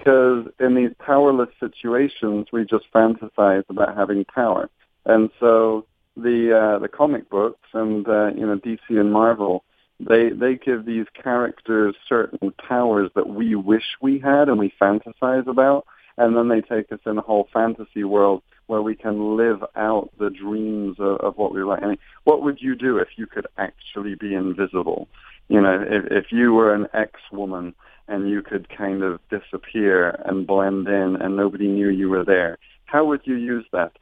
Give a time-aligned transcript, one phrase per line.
[0.00, 4.70] because in these powerless situations, we just fantasize about having power.
[5.04, 9.64] And so the uh, the comic books and uh, you know DC and Marvel,
[9.98, 15.46] they they give these characters certain powers that we wish we had and we fantasize
[15.46, 15.86] about,
[16.16, 20.10] and then they take us in a whole fantasy world where we can live out
[20.18, 21.82] the dreams of, of what we like.
[21.82, 25.08] I mean, what would you do if you could actually be invisible?
[25.48, 27.74] You know, if, if you were an ex-woman
[28.10, 32.58] and you could kind of disappear and blend in and nobody knew you were there,
[32.84, 33.92] how would you use that?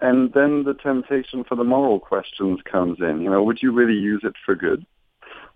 [0.00, 3.20] And then the temptation for the moral questions comes in.
[3.20, 4.86] You know, would you really use it for good?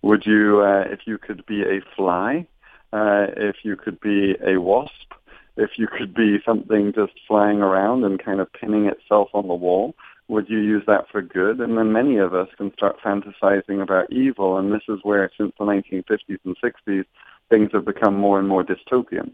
[0.03, 2.47] Would you, uh, if you could be a fly,
[2.93, 5.13] uh, if you could be a wasp,
[5.57, 9.55] if you could be something just flying around and kind of pinning itself on the
[9.55, 9.95] wall,
[10.29, 11.61] would you use that for good?
[11.61, 15.53] And then many of us can start fantasizing about evil, and this is where, since
[15.59, 17.05] the 1950s and 60s,
[17.51, 19.33] things have become more and more dystopian.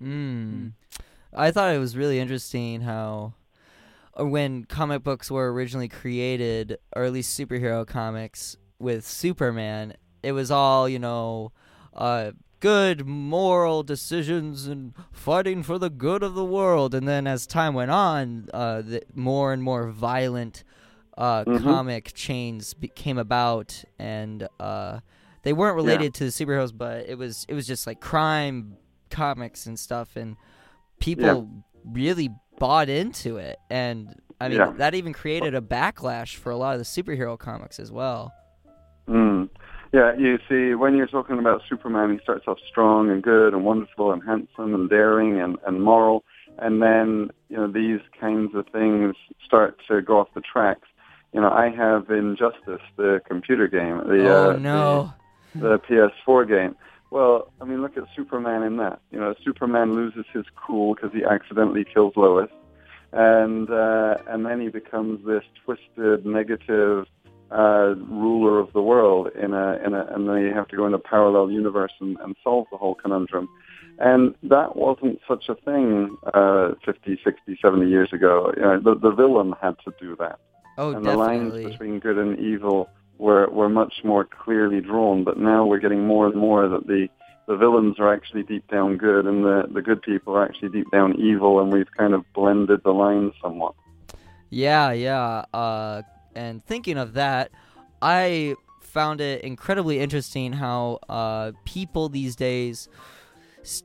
[0.00, 0.68] Hmm.
[1.34, 3.34] I thought it was really interesting how
[4.18, 10.32] uh, when comic books were originally created, or at least superhero comics with Superman, it
[10.32, 11.52] was all, you know,
[11.94, 16.94] uh, good moral decisions and fighting for the good of the world.
[16.94, 20.64] And then as time went on, uh, the more and more violent
[21.16, 21.64] uh, mm-hmm.
[21.64, 25.00] comic chains be- came about, and uh,
[25.42, 26.10] they weren't related yeah.
[26.10, 28.76] to the superheroes, but it was it was just like crime
[29.10, 30.36] comics and stuff, and
[31.00, 31.62] people yeah.
[31.84, 33.58] really bought into it.
[33.70, 34.72] And I mean, yeah.
[34.76, 38.32] that even created a backlash for a lot of the superhero comics as well.
[39.08, 39.48] Mm.
[39.92, 43.64] Yeah, you see, when you're talking about Superman, he starts off strong and good and
[43.64, 46.24] wonderful and handsome and daring and, and moral,
[46.58, 50.88] and then you know these kinds of things start to go off the tracks.
[51.32, 55.12] You know, I have Injustice, the computer game, the oh, uh, no.
[55.54, 56.76] The, the PS4 game.
[57.10, 59.00] Well, I mean, look at Superman in that.
[59.10, 62.50] You know, Superman loses his cool because he accidentally kills Lois,
[63.12, 67.06] and uh, and then he becomes this twisted, negative
[67.50, 70.86] uh, ruler of the world in a, in a, and then you have to go
[70.86, 73.48] in a parallel universe and, and solve the whole conundrum.
[73.98, 78.52] And that wasn't such a thing uh, 50, 60, 70 years ago.
[78.56, 80.38] You know, the, the villain had to do that.
[80.76, 81.10] Oh, and definitely.
[81.10, 85.24] the lines between good and evil were, were much more clearly drawn.
[85.24, 87.08] But now we're getting more and more that the,
[87.46, 90.90] the villains are actually deep down good and the, the good people are actually deep
[90.90, 93.74] down evil, and we've kind of blended the lines somewhat.
[94.50, 95.44] Yeah, yeah.
[95.52, 96.02] Uh,
[96.34, 97.50] and thinking of that,
[98.00, 102.88] I found it incredibly interesting how uh, people these days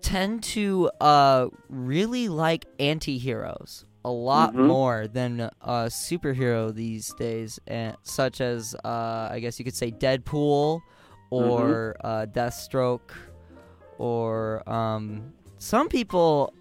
[0.02, 4.68] tend to uh, really like anti-heroes a lot mm-hmm.
[4.68, 5.52] more than a
[5.88, 10.81] superhero these days, and such as uh, I guess you could say Deadpool
[11.30, 12.08] or mm-hmm.
[12.08, 13.12] uh, Deathstroke,
[13.97, 16.53] or um, some people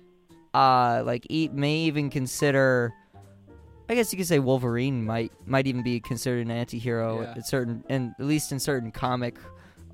[0.54, 2.92] uh, like eat may even consider
[3.88, 7.34] I guess you could say Wolverine might might even be considered an anti-hero yeah.
[7.36, 9.36] at certain, and at least in certain comic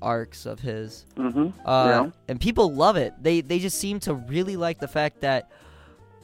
[0.01, 1.05] arcs of his.
[1.17, 1.67] Mm-hmm.
[1.67, 2.09] Uh, yeah.
[2.29, 3.13] And people love it.
[3.21, 5.51] They they just seem to really like the fact that,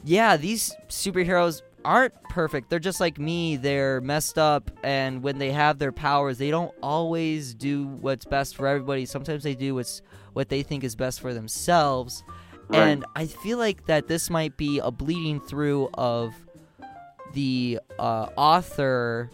[0.06, 2.70] yeah, these superheroes aren't perfect.
[2.70, 3.56] They're just like me.
[3.56, 8.56] They're messed up, and when they have their powers, they don't always do what's best
[8.56, 9.04] for everybody.
[9.04, 10.02] Sometimes they do what's
[10.32, 12.22] what they think is best for themselves.
[12.68, 12.88] Right.
[12.88, 16.34] And I feel like that this might be a bleeding through of
[17.32, 19.30] the uh, author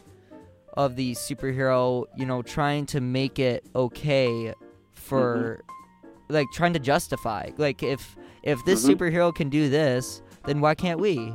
[0.75, 4.55] of the superhero, you know, trying to make it okay
[4.95, 6.35] for mm-hmm.
[6.35, 7.51] like trying to justify.
[7.59, 9.03] Like if if this mm-hmm.
[9.03, 11.35] superhero can do this, then why can't we?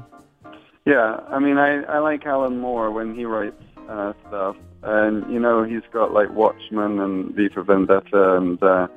[0.85, 5.39] Yeah, I mean, I I like Alan Moore when he writes uh, stuff, and you
[5.39, 8.87] know, he's got like Watchmen and V for Vendetta, and uh,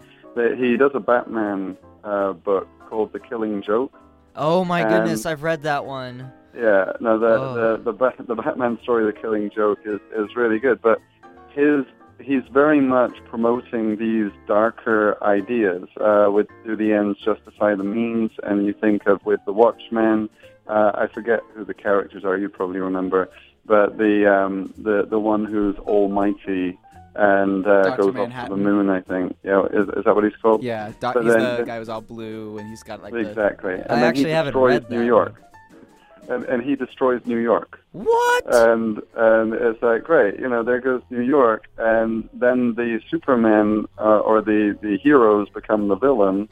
[0.56, 3.92] he does a Batman uh, book called The Killing Joke.
[4.36, 6.32] Oh my and, goodness, I've read that one.
[6.54, 7.76] Yeah, no, the oh.
[7.76, 10.80] the the, the Batman story, The Killing Joke, is is really good.
[10.80, 11.00] But
[11.50, 11.84] his
[12.20, 15.88] he's very much promoting these darker ideas.
[16.00, 18.30] Uh, with do the ends justify the means?
[18.42, 20.28] And you think of with the Watchmen.
[20.66, 22.36] Uh, I forget who the characters are.
[22.36, 23.30] You probably remember,
[23.66, 26.78] but the um, the the one who's almighty
[27.16, 28.38] and uh, goes Manhattan.
[28.38, 28.88] up to the moon.
[28.88, 29.36] I think.
[29.42, 30.62] Yeah, is, is that what he's called?
[30.62, 33.76] Yeah, doc, he's then, the guy who's all blue and he's got like exactly.
[33.76, 33.92] The...
[33.92, 35.42] And I actually haven't read New York
[36.30, 37.80] and, and he destroys New York.
[37.92, 38.44] What?
[38.54, 43.86] And and it's like great, you know, there goes New York, and then the Superman
[43.98, 46.48] uh, or the the heroes become the villain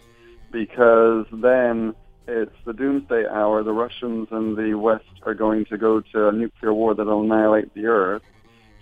[0.51, 1.95] because then
[2.27, 3.63] it's the doomsday hour.
[3.63, 7.73] The Russians and the West are going to go to a nuclear war that'll annihilate
[7.75, 8.23] the Earth.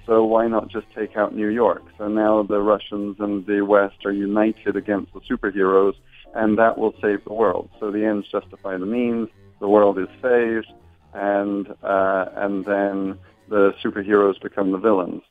[0.07, 1.83] So why not just take out New York?
[1.99, 5.95] So now the Russians and the West are united against the superheroes,
[6.35, 7.69] and that will save the world.
[7.81, 9.29] So the ends justify the means.
[9.59, 10.73] The world is saved,
[11.15, 13.19] and uh, and then
[13.49, 15.23] the superheroes become the villains.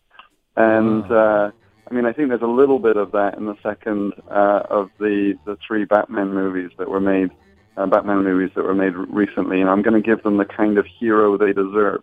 [0.56, 1.52] And uh,
[1.90, 4.90] I mean, I think there's a little bit of that in the second uh, of
[5.00, 7.32] the the three Batman movies that were made,
[7.78, 9.62] uh, Batman movies that were made recently.
[9.62, 12.02] And I'm going to give them the kind of hero they deserve.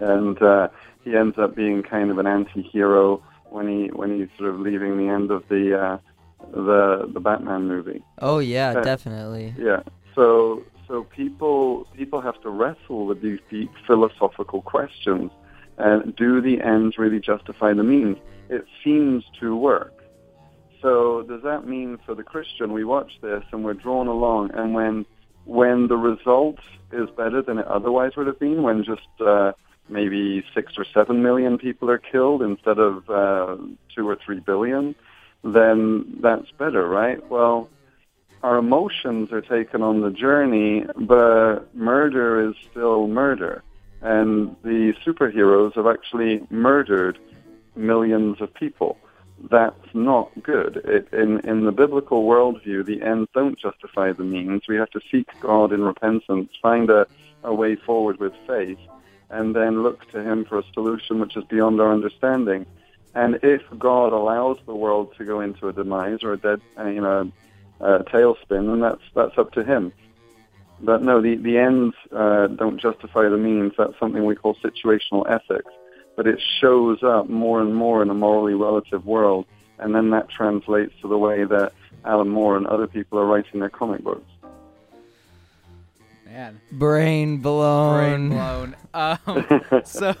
[0.00, 0.68] And uh,
[1.04, 4.96] he ends up being kind of an anti-hero when he when he's sort of leaving
[4.96, 5.98] the end of the uh,
[6.52, 8.02] the the Batman movie.
[8.18, 9.54] Oh yeah, uh, definitely.
[9.58, 9.82] Yeah.
[10.14, 15.30] So so people people have to wrestle with these deep philosophical questions.
[15.78, 18.18] And do the ends really justify the means?
[18.50, 19.94] It seems to work.
[20.82, 24.74] So does that mean for the Christian we watch this and we're drawn along and
[24.74, 25.06] when
[25.44, 26.58] when the result
[26.92, 29.52] is better than it otherwise would have been, when just uh,
[29.88, 33.56] maybe six or seven million people are killed instead of uh,
[33.94, 34.94] two or three billion,
[35.44, 37.18] then that's better, right?
[37.30, 37.68] Well,
[38.42, 43.62] our emotions are taken on the journey, but murder is still murder.
[44.00, 47.18] And the superheroes have actually murdered
[47.76, 48.96] millions of people.
[49.50, 50.82] That's not good.
[50.84, 54.62] It, in, in the biblical worldview, the ends don't justify the means.
[54.68, 57.06] We have to seek God in repentance, find a,
[57.42, 58.78] a way forward with faith,
[59.28, 62.66] and then look to Him for a solution which is beyond our understanding.
[63.14, 66.86] And if God allows the world to go into a demise or a dead, uh,
[66.86, 67.30] you know,
[67.80, 69.92] a tailspin, then that's that's up to Him.
[70.80, 73.72] But no, the the ends uh, don't justify the means.
[73.76, 75.72] That's something we call situational ethics.
[76.16, 79.46] But it shows up more and more in a morally relative world,
[79.78, 81.72] and then that translates to the way that
[82.04, 84.30] Alan Moore and other people are writing their comic books.
[86.26, 87.96] Man, brain blown.
[87.96, 88.76] Brain blown.
[88.94, 90.14] um, so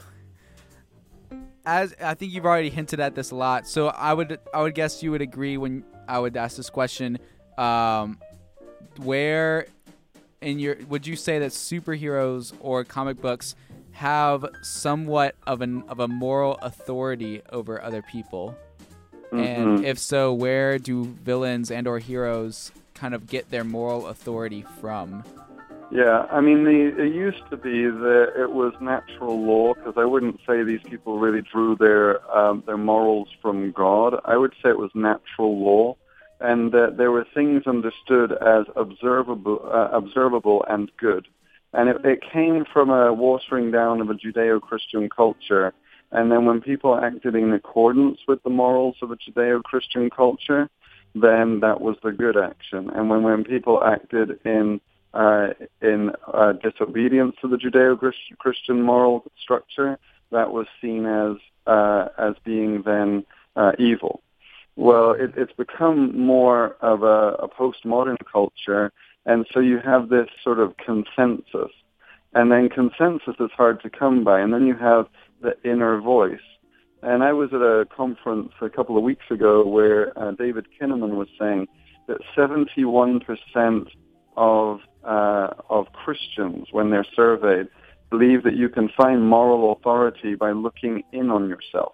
[1.64, 4.74] as I think you've already hinted at this a lot, so I would I would
[4.74, 7.18] guess you would agree when I would ask this question.
[7.60, 8.18] Um,
[8.96, 9.66] where
[10.40, 13.54] in your would you say that superheroes or comic books
[13.92, 18.56] have somewhat of an of a moral authority over other people?
[19.30, 19.38] Mm-hmm.
[19.38, 24.64] And if so, where do villains and or heroes kind of get their moral authority
[24.80, 25.22] from?
[25.92, 30.04] Yeah, I mean, the, it used to be that it was natural law because I
[30.04, 34.14] wouldn't say these people really drew their um, their morals from God.
[34.24, 35.96] I would say it was natural law,
[36.40, 41.28] and that there were things understood as observable, uh, observable and good,
[41.72, 45.72] and it, it came from a watering down of a Judeo-Christian culture.
[46.12, 50.68] And then when people acted in accordance with the morals of a Judeo-Christian culture,
[51.14, 52.90] then that was the good action.
[52.90, 54.80] And when when people acted in
[55.14, 55.48] uh,
[55.82, 59.98] in uh, disobedience to the Judeo-Christian moral structure,
[60.30, 63.24] that was seen as uh, as being then
[63.56, 64.22] uh, evil.
[64.80, 68.90] Well, it, it's become more of a, a postmodern culture,
[69.26, 71.70] and so you have this sort of consensus,
[72.32, 75.04] and then consensus is hard to come by, and then you have
[75.42, 76.40] the inner voice.
[77.02, 81.10] And I was at a conference a couple of weeks ago where uh, David Kinnaman
[81.10, 81.66] was saying
[82.08, 83.86] that 71%
[84.38, 87.68] of uh, of Christians, when they're surveyed,
[88.08, 91.92] believe that you can find moral authority by looking in on yourself.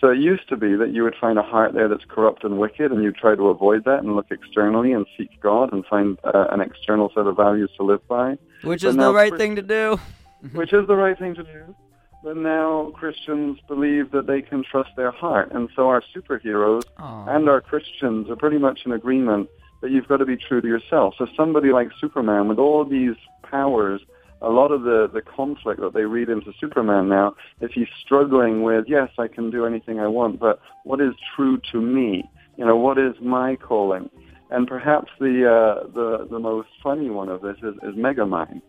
[0.00, 2.58] So it used to be that you would find a heart there that's corrupt and
[2.58, 6.18] wicked, and you try to avoid that and look externally and seek God and find
[6.22, 8.36] uh, an external set of values to live by.
[8.62, 9.98] Which but is the right thing to do.
[10.52, 11.74] which is the right thing to do.
[12.22, 17.34] But now Christians believe that they can trust their heart, and so our superheroes Aww.
[17.34, 19.48] and our Christians are pretty much in agreement
[19.80, 21.14] that you've got to be true to yourself.
[21.18, 24.00] So somebody like Superman with all these powers,
[24.42, 28.62] a lot of the, the conflict that they read into Superman now is he's struggling
[28.62, 32.28] with, yes, I can do anything I want, but what is true to me?
[32.56, 34.10] You know, what is my calling?
[34.50, 38.62] And perhaps the uh, the the most funny one of this is, is Megamind.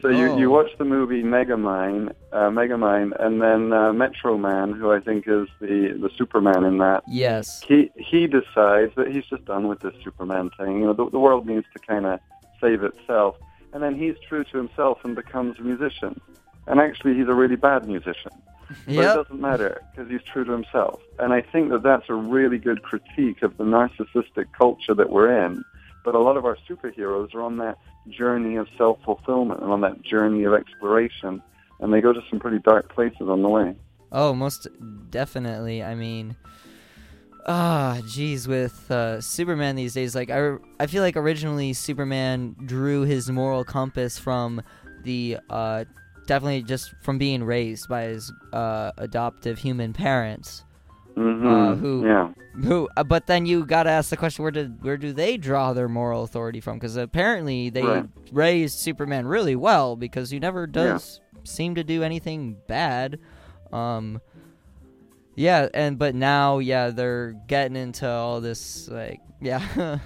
[0.00, 0.12] So oh.
[0.12, 0.56] you, you oh.
[0.56, 5.48] watch the movie Megamind, uh, Megamind, and then uh, Metro Man, who I think is
[5.60, 7.02] the, the Superman in that.
[7.08, 7.60] Yes.
[7.62, 10.78] He he decides that he's just done with this Superman thing.
[10.80, 12.20] You know, the, the world needs to kind of
[12.60, 13.36] save itself,
[13.72, 16.20] and then he's true to himself and becomes a musician.
[16.66, 18.32] And actually, he's a really bad musician.
[18.86, 19.16] But yep.
[19.16, 21.00] it doesn't matter because he's true to himself.
[21.18, 25.44] And I think that that's a really good critique of the narcissistic culture that we're
[25.44, 25.64] in.
[26.04, 30.02] But a lot of our superheroes are on that journey of self-fulfillment and on that
[30.02, 31.42] journey of exploration,
[31.80, 33.74] and they go to some pretty dark places on the way.
[34.12, 34.68] Oh, most
[35.10, 35.82] definitely.
[35.82, 36.36] I mean,
[37.46, 42.56] ah, oh, geez, with uh, Superman these days, like I, I feel like originally Superman
[42.64, 44.62] drew his moral compass from
[45.04, 45.84] the uh,
[46.26, 50.64] definitely just from being raised by his uh, adoptive human parents.
[51.16, 52.30] hmm Uh, who- Yeah.
[52.64, 52.88] Who?
[52.96, 55.72] Uh, but then you got to ask the question: Where did where do they draw
[55.72, 56.78] their moral authority from?
[56.78, 58.04] Because apparently they Right.
[58.32, 63.20] raised Superman really well because he never does seem to do anything bad.
[63.72, 64.20] Um,
[65.40, 69.98] yeah, and but now, yeah, they're getting into all this like, yeah.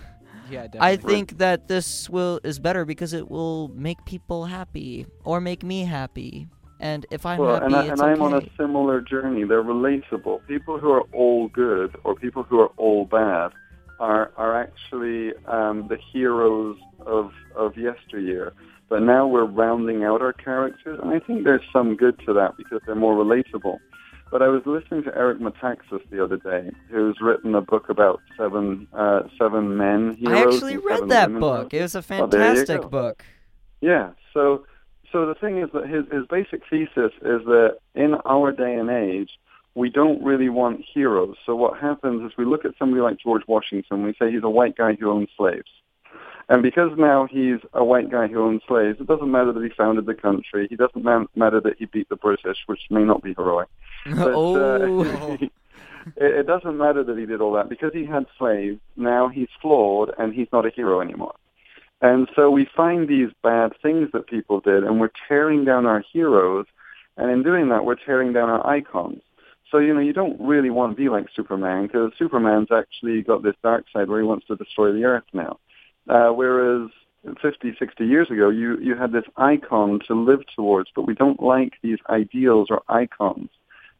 [0.50, 0.80] Yeah, definitely.
[0.80, 5.62] I think that this will is better because it will make people happy or make
[5.62, 6.46] me happy.
[6.80, 9.44] And if I'm Well, happy, and, I, it's and I'm on a similar journey.
[9.44, 10.46] They're relatable.
[10.46, 13.52] People who are all good or people who are all bad
[13.98, 16.76] are are actually um, the heroes
[17.06, 18.52] of of yesteryear.
[18.88, 22.56] But now we're rounding out our characters, and I think there's some good to that
[22.56, 23.78] because they're more relatable.
[24.30, 28.20] But I was listening to Eric Metaxas the other day, who's written a book about
[28.36, 30.36] seven uh, seven men heroes.
[30.36, 31.70] I actually read that book.
[31.70, 31.80] heroes.
[31.80, 33.24] It was a Oh, fantastic book.
[33.80, 34.10] Yeah.
[34.32, 34.64] So
[35.12, 38.90] so the thing is that his his basic thesis is that in our day and
[38.90, 39.30] age,
[39.76, 41.36] we don't really want heroes.
[41.46, 44.48] So what happens is we look at somebody like George Washington, we say he's a
[44.50, 45.70] white guy who owned slaves.
[46.48, 49.70] And because now he's a white guy who owns slaves, it doesn't matter that he
[49.70, 50.66] founded the country.
[50.68, 53.68] He doesn't ma- matter that he beat the British, which may not be heroic.
[54.06, 55.50] But, oh, uh, it,
[56.16, 58.78] it doesn't matter that he did all that because he had slaves.
[58.96, 61.34] Now he's flawed and he's not a hero anymore.
[62.02, 66.04] And so we find these bad things that people did, and we're tearing down our
[66.12, 66.66] heroes.
[67.16, 69.22] And in doing that, we're tearing down our icons.
[69.70, 73.42] So you know, you don't really want to be like Superman because Superman's actually got
[73.42, 75.58] this dark side where he wants to destroy the earth now.
[76.08, 76.90] Uh, whereas
[77.40, 81.42] 50, 60 years ago, you you had this icon to live towards, but we don't
[81.42, 83.48] like these ideals or icons.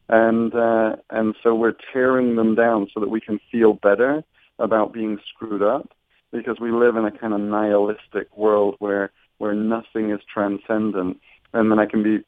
[0.07, 4.23] And uh, and so we're tearing them down so that we can feel better
[4.59, 5.89] about being screwed up
[6.31, 11.19] because we live in a kind of nihilistic world where where nothing is transcendent.
[11.53, 12.23] And then I can be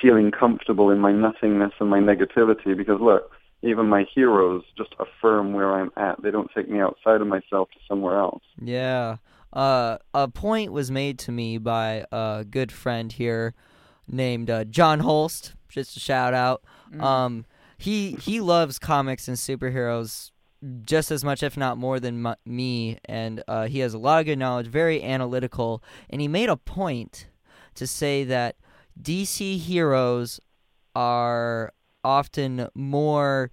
[0.00, 5.52] feeling comfortable in my nothingness and my negativity because look even my heroes just affirm
[5.52, 9.16] where I'm at they don't take me outside of myself to somewhere else yeah.
[9.52, 13.54] Uh, a point was made to me by a good friend here
[14.06, 15.54] named uh, John Holst.
[15.68, 16.62] Just a shout out.
[16.92, 17.02] Mm.
[17.02, 17.46] Um,
[17.76, 20.32] he he loves comics and superheroes
[20.82, 24.20] just as much, if not more, than m- me, and uh, he has a lot
[24.20, 27.28] of good knowledge, very analytical, and he made a point
[27.74, 28.56] to say that
[29.00, 30.40] DC heroes
[30.96, 31.72] are
[32.04, 33.50] often more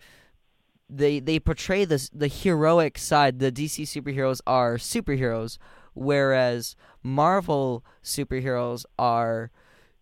[0.90, 3.40] they they portray the the heroic side.
[3.40, 5.58] The DC superheroes are superheroes,
[5.94, 9.52] whereas Marvel superheroes are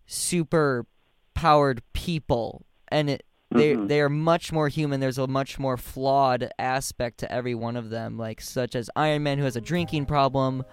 [0.06, 0.86] super
[1.34, 3.88] powered people, and it they Mhm.
[3.88, 5.00] they are much more human.
[5.00, 9.22] There's a much more flawed aspect to every one of them, like such as Iron
[9.22, 10.64] Man who has a drinking problem,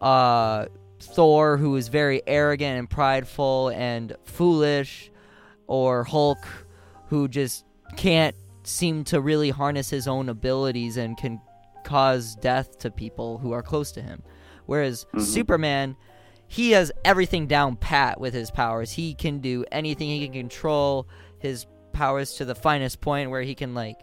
[0.00, 0.66] uh,
[1.00, 5.10] Thor who is very arrogant and prideful and foolish,
[5.66, 6.38] or Hulk
[7.12, 11.38] who just can't seem to really harness his own abilities and can
[11.84, 14.22] cause death to people who are close to him.
[14.64, 15.20] Whereas Mhm.
[15.20, 15.96] Superman,
[16.48, 18.92] he has everything down pat with his powers.
[18.92, 20.08] He can do anything.
[20.08, 21.06] He can control
[21.38, 23.98] his powers to the finest point where he can like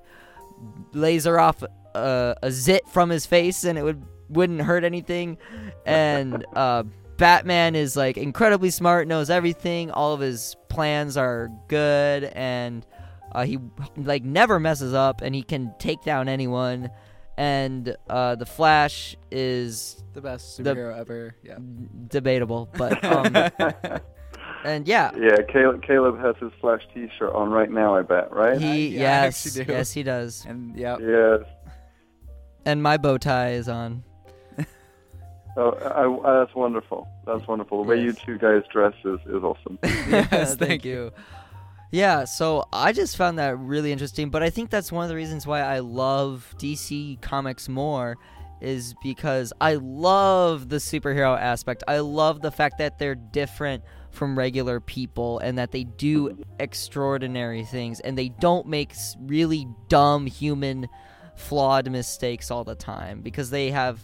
[0.93, 1.63] laser off
[1.95, 5.39] a, a zit from his face and it would wouldn't hurt anything.
[5.83, 6.83] And uh,
[7.17, 9.89] Batman is like incredibly smart, knows everything.
[9.89, 12.85] All of his plans are good, and
[13.31, 13.59] uh, he
[13.97, 16.89] like never messes up, and he can take down anyone.
[17.37, 21.35] And uh, the Flash is the best the- superhero ever.
[21.43, 21.57] Yeah.
[22.07, 23.33] debatable, but um,
[24.65, 28.59] and yeah, yeah Caleb, Caleb has his Flash t-shirt on right now I bet right
[28.59, 29.63] he yeah, yes do.
[29.67, 30.97] yes he does, And yeah.
[30.99, 31.47] yes
[32.65, 34.03] and my bow tie is on.
[35.57, 37.07] Oh, I, I, that's wonderful.
[37.25, 37.83] That's wonderful.
[37.83, 39.79] The way you two guys dress is, is awesome.
[39.83, 41.11] Yes, thank you.
[41.91, 45.15] Yeah, so I just found that really interesting, but I think that's one of the
[45.15, 48.15] reasons why I love DC comics more
[48.61, 51.83] is because I love the superhero aspect.
[51.87, 57.63] I love the fact that they're different from regular people and that they do extraordinary
[57.63, 60.87] things and they don't make really dumb human
[61.35, 63.99] flawed mistakes all the time because they have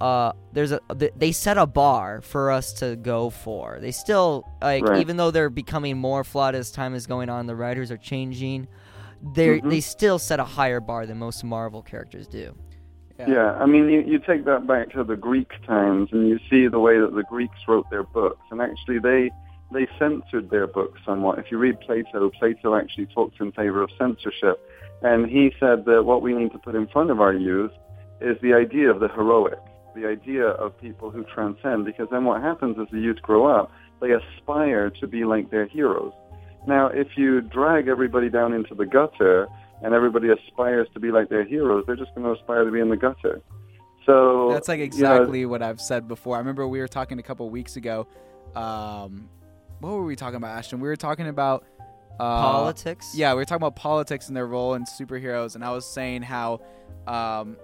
[0.00, 0.80] uh there's a
[1.16, 5.00] they set a bar for us to go for they still like Right.
[5.00, 8.68] even though they're becoming more flawed as time is going on the writers are changing
[9.34, 9.70] they Mhm.
[9.70, 12.54] they still set a higher bar than most marvel characters do
[13.18, 16.66] Yeah, I mean, you, you take that back to the Greek times, and you see
[16.68, 19.30] the way that the Greeks wrote their books, and actually they
[19.72, 21.38] they censored their books somewhat.
[21.38, 24.60] If you read Plato, Plato actually talks in favor of censorship,
[25.02, 27.72] and he said that what we need to put in front of our youth
[28.20, 29.58] is the idea of the heroic,
[29.96, 33.72] the idea of people who transcend, because then what happens is the youth grow up,
[34.00, 36.12] they aspire to be like their heroes.
[36.66, 39.48] Now, if you drag everybody down into the gutter
[39.82, 42.80] and everybody aspires to be like their heroes, they're just going to aspire to be
[42.80, 43.40] in the gutter.
[44.04, 46.36] So that's like you know, exactly what I've said before.
[46.36, 48.06] I remember we were talking a couple weeks ago.
[48.54, 49.28] Um,
[49.80, 50.80] what were we talking about, Ashton?
[50.80, 51.64] We were talking about
[52.18, 53.12] uh, Politics.
[53.14, 56.22] Yeah, we were talking about politics and their role in superheroes, and I was saying
[56.22, 56.60] how
[57.06, 57.56] um,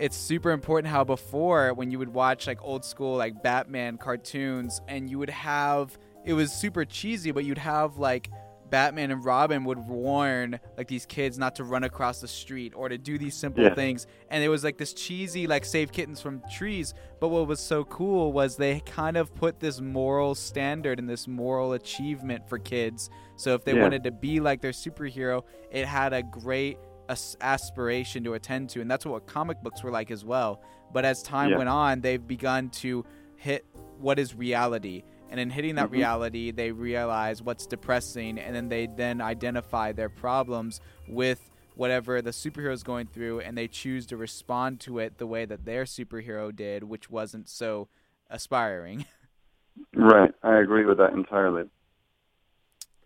[0.00, 4.80] it's super important how before when you would watch like old school like Batman cartoons,
[4.88, 8.30] and you would have it was super cheesy, but you'd have like
[8.70, 12.88] Batman and Robin would warn like these kids not to run across the street or
[12.88, 13.74] to do these simple Yeah.
[13.74, 16.94] things, and it was like this cheesy like save kittens from trees.
[17.20, 21.26] But what was so cool was they kind of put this moral standard and this
[21.26, 23.10] moral achievement for kids.
[23.36, 23.82] So if they Yeah.
[23.82, 25.42] wanted to be like their superhero,
[25.72, 26.78] it had a great
[27.10, 30.62] as- aspiration to attend to, and that's what comic books were like as well.
[30.92, 31.58] But as time Yeah.
[31.58, 33.04] went on, they've begun to
[33.36, 33.66] hit
[33.98, 35.02] what is reality.
[35.28, 35.92] And in hitting that Mhm.
[35.92, 42.30] reality, they realize what's depressing, and then they then identify their problems with whatever the
[42.30, 45.84] superhero is going through, and they choose to respond to it the way that their
[45.84, 47.88] superhero did, which wasn't so
[48.28, 49.04] aspiring.
[49.94, 50.34] right.
[50.42, 51.70] I agree with that entirely.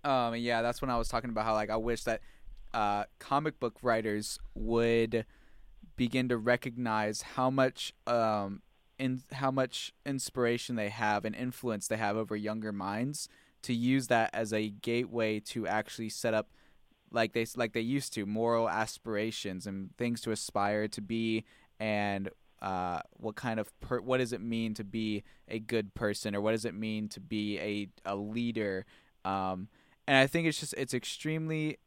[0.02, 2.20] Um, yeah, that's when I was talking about how like I wish that
[2.74, 5.24] uh, comic book writers would
[5.96, 8.60] begin to recognize how much um
[8.98, 13.28] in how much inspiration they have and influence they have over younger minds
[13.62, 16.48] to use that as a gateway to actually set up
[17.10, 21.44] like they like they used to moral aspirations and things to aspire to be
[21.78, 22.28] and
[22.64, 26.40] uh, what kind of per- what does it mean to be a good person or
[26.40, 28.86] what does it mean to be a a leader?
[29.24, 29.68] Um,
[30.06, 31.78] and I think it's just it's extremely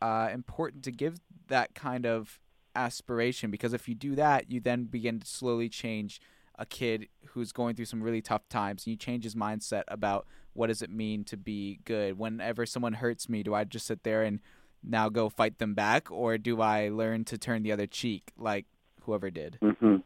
[0.00, 2.40] uh, important to give that kind of
[2.74, 6.20] aspiration because if you do that, you then begin to slowly change
[6.58, 10.26] a kid who's going through some really tough times, and you change his mindset about
[10.52, 12.18] what does it mean to be good.
[12.18, 14.40] Whenever someone hurts me, do I just sit there and
[14.82, 18.66] now go fight them back, or do I learn to turn the other cheek like
[19.02, 19.58] whoever did?
[19.62, 19.96] hmm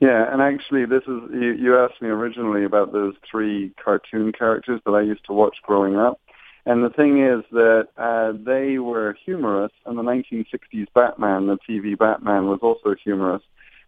[0.00, 4.80] Yeah, and actually, this is you, you asked me originally about those three cartoon characters
[4.86, 6.20] that I used to watch growing up,
[6.68, 11.96] and the thing is that uh, they were humorous, and the 1960s Batman, the TV
[11.96, 13.42] Batman, was also humorous.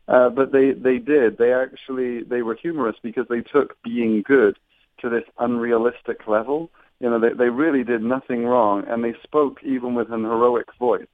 [0.09, 4.59] Uh, but they they did they actually they were humorous because they took being good
[5.03, 6.71] to this unrealistic level.
[7.01, 10.69] You know, they they really did nothing wrong, and they spoke even with an heroic
[10.79, 11.07] voice.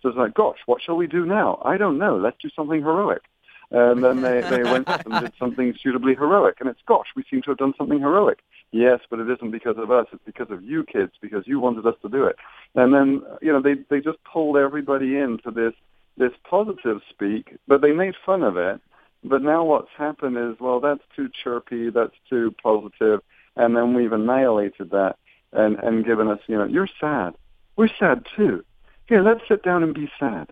[0.00, 1.60] So it's like, gosh, what shall we do now?
[1.64, 2.16] I don't know.
[2.16, 3.22] Let's do something heroic.
[3.70, 6.58] And then they, they went and did something suitably heroic.
[6.60, 8.38] And it's, gosh, we seem to have done something heroic.
[8.70, 10.06] Yes, but it isn't because of us.
[10.12, 12.36] It's because of you kids, because you wanted us to do it.
[12.74, 15.72] And then, you know, they, they just pulled everybody into this,
[16.18, 18.80] this positive speak, but they made fun of it.
[19.24, 23.20] But now what's happened is, well, that's too chirpy, that's too positive,
[23.56, 25.16] and then we've annihilated that
[25.52, 27.34] and, and given us, you know, you're sad.
[27.76, 28.64] We're sad too.
[29.06, 30.50] Here, let's sit down and be sad.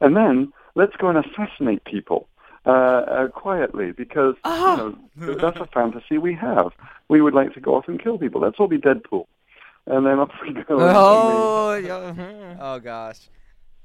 [0.00, 2.28] And then let's go and assassinate people
[2.68, 4.50] uh, uh, quietly because you
[5.26, 6.72] know, that's a fantasy we have.
[7.08, 8.40] We would like to go off and kill people.
[8.42, 9.26] Let's all be Deadpool.
[9.86, 10.60] And then off we go.
[10.60, 12.56] and we- Oh, yeah.
[12.60, 13.30] Oh gosh,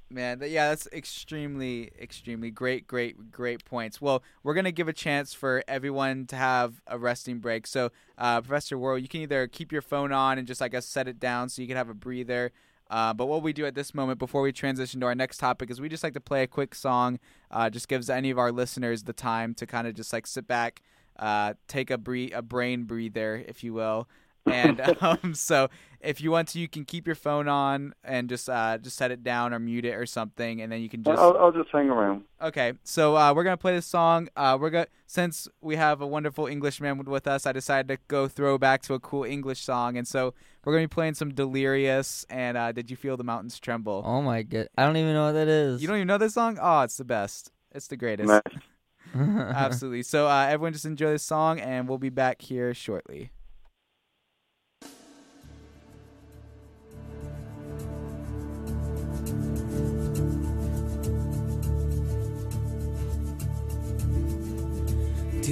[0.09, 4.01] man, yeah, that's extremely, extremely great, great, great points.
[4.01, 7.65] Well, we're gonna give a chance for everyone to have a resting break.
[7.65, 10.85] So, uh, Professor Worrall, you can either keep your phone on and just, I guess,
[10.85, 12.51] set it down so you can have a breather.
[12.93, 15.71] Uh, but what we do at this moment before we transition to our next topic
[15.71, 17.17] is we just like to play a quick song.
[17.49, 20.45] Uh, just gives any of our listeners the time to kind of just like sit
[20.45, 20.84] back,
[21.17, 24.08] uh, take a bre- a brain breather, if you will.
[24.45, 25.69] And um, so,
[26.03, 29.12] if you want to, you can keep your phone on and just uh, just set
[29.12, 31.69] it down or mute it or something, and then you can just I'll, I'll just
[31.71, 32.23] hang around.
[32.41, 34.27] Okay, so uh, we're gonna play this song.
[34.36, 38.27] Uh, we're gonna since we have a wonderful Englishman with us, I decided to go
[38.27, 42.25] throw back to a cool English song, and so we're gonna be playing some Delirious
[42.29, 44.03] and uh, Did You Feel the Mountains Tremble?
[44.06, 45.82] Oh my god, I don't even know what that is.
[45.82, 46.60] You don't even know this song?
[46.62, 47.51] Oh, it's the best.
[47.71, 48.27] It's the greatest.
[48.27, 48.41] Nice.
[49.15, 50.03] Absolutely.
[50.03, 53.32] So uh, everyone, just enjoy this song, and we'll be back here shortly.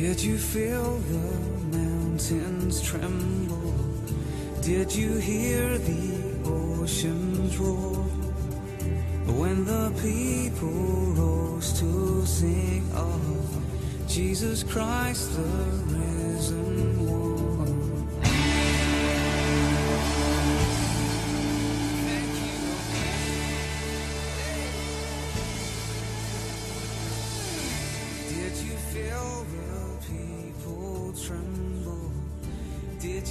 [0.01, 3.75] Did you feel the mountains tremble?
[4.63, 7.97] Did you hear the oceans roar?
[9.39, 13.21] When the people rose to sing of
[14.07, 15.43] Jesus Christ the
[15.93, 17.00] risen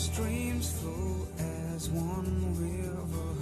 [0.00, 3.34] streams flow as one river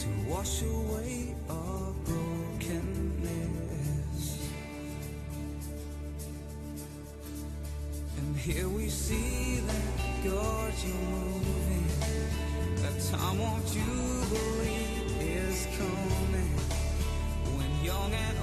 [0.00, 2.98] to wash away our brokenness?
[8.18, 11.86] And here we see that God, you're moving.
[12.82, 14.86] That time of jubilee
[15.20, 16.52] is coming
[17.56, 18.38] when young and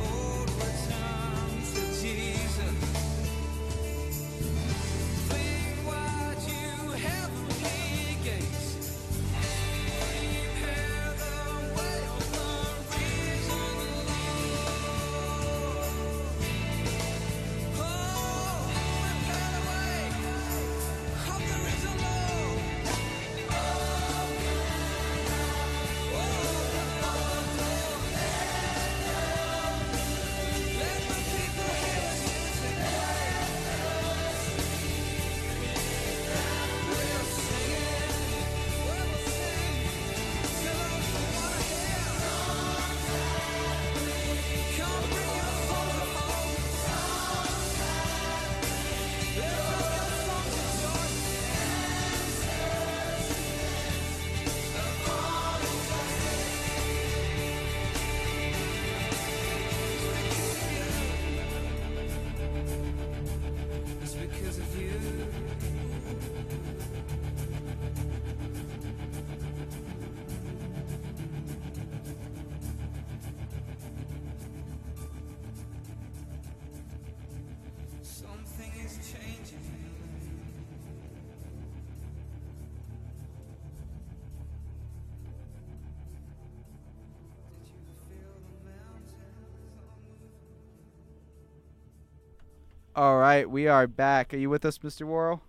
[92.99, 94.33] All right, we are back.
[94.33, 95.03] Are you with us, Mr.
[95.03, 95.41] Worrall?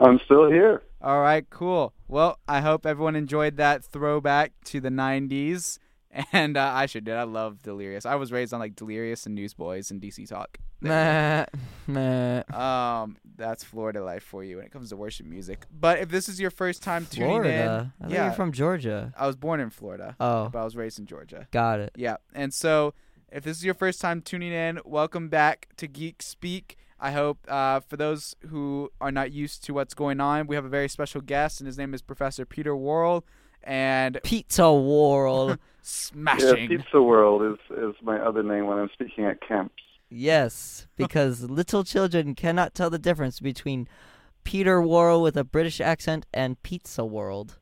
[0.00, 0.82] I'm still here.
[1.00, 1.94] All right, cool.
[2.08, 5.78] Well, I hope everyone enjoyed that throwback to the 90s.
[6.32, 7.14] And uh, I sure did.
[7.14, 8.04] I love Delirious.
[8.04, 10.58] I was raised on like Delirious and Newsboys and DC Talk.
[10.80, 11.44] Meh,
[11.86, 12.42] meh.
[12.52, 15.66] Um, that's Florida life for you when it comes to worship music.
[15.70, 17.92] But if this is your first time tuning Florida.
[18.00, 19.12] I in, thought yeah, you're from Georgia.
[19.16, 21.46] I was born in Florida, Oh, but I was raised in Georgia.
[21.52, 21.92] got it.
[21.94, 22.16] Yeah.
[22.34, 22.94] And so
[23.30, 26.76] if this is your first time tuning in, welcome back to Geek Speak.
[27.00, 30.64] I hope uh, for those who are not used to what's going on, we have
[30.64, 33.24] a very special guest, and his name is Professor Peter Worrall.
[33.62, 35.58] And Pizza World.
[35.78, 36.68] Yeah, smashing.
[36.68, 39.82] Pizza World is, is my other name when I'm speaking at camps.
[40.10, 43.88] yes, because little children cannot tell the difference between
[44.44, 47.58] Peter Worrall with a British accent and Pizza World.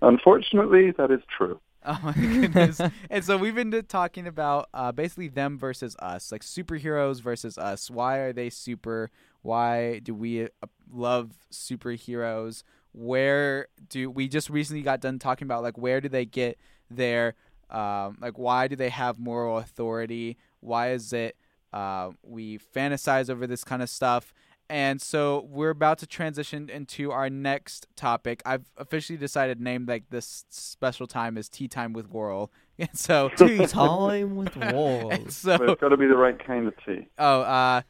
[0.00, 1.60] Unfortunately, that is true.
[1.88, 2.80] Oh my goodness!
[3.10, 7.88] and so we've been talking about uh, basically them versus us, like superheroes versus us.
[7.88, 9.10] Why are they super?
[9.42, 10.48] Why do we uh,
[10.92, 12.64] love superheroes?
[12.92, 16.58] Where do we just recently got done talking about like where do they get
[16.90, 17.36] their
[17.70, 20.38] um, like why do they have moral authority?
[20.58, 21.36] Why is it
[21.72, 24.32] uh, we fantasize over this kind of stuff?
[24.68, 28.42] And so we're about to transition into our next topic.
[28.44, 32.50] I've officially decided to name like this special time is tea time with Worrall.
[32.78, 35.40] And so Tea time with and walls.
[35.44, 37.06] But so it's got to be the right kind of tea.
[37.18, 37.80] oh uh,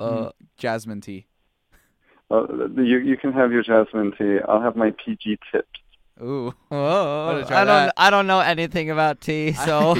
[0.00, 1.26] Uh, jasmine tea.
[2.30, 4.38] Uh, you you can have your jasmine tea.
[4.48, 5.68] I'll have my PG tips.
[6.22, 6.54] Ooh.
[6.68, 7.66] whoa, I don't.
[7.66, 7.94] that?
[7.98, 9.96] I don't know anything about tea, so.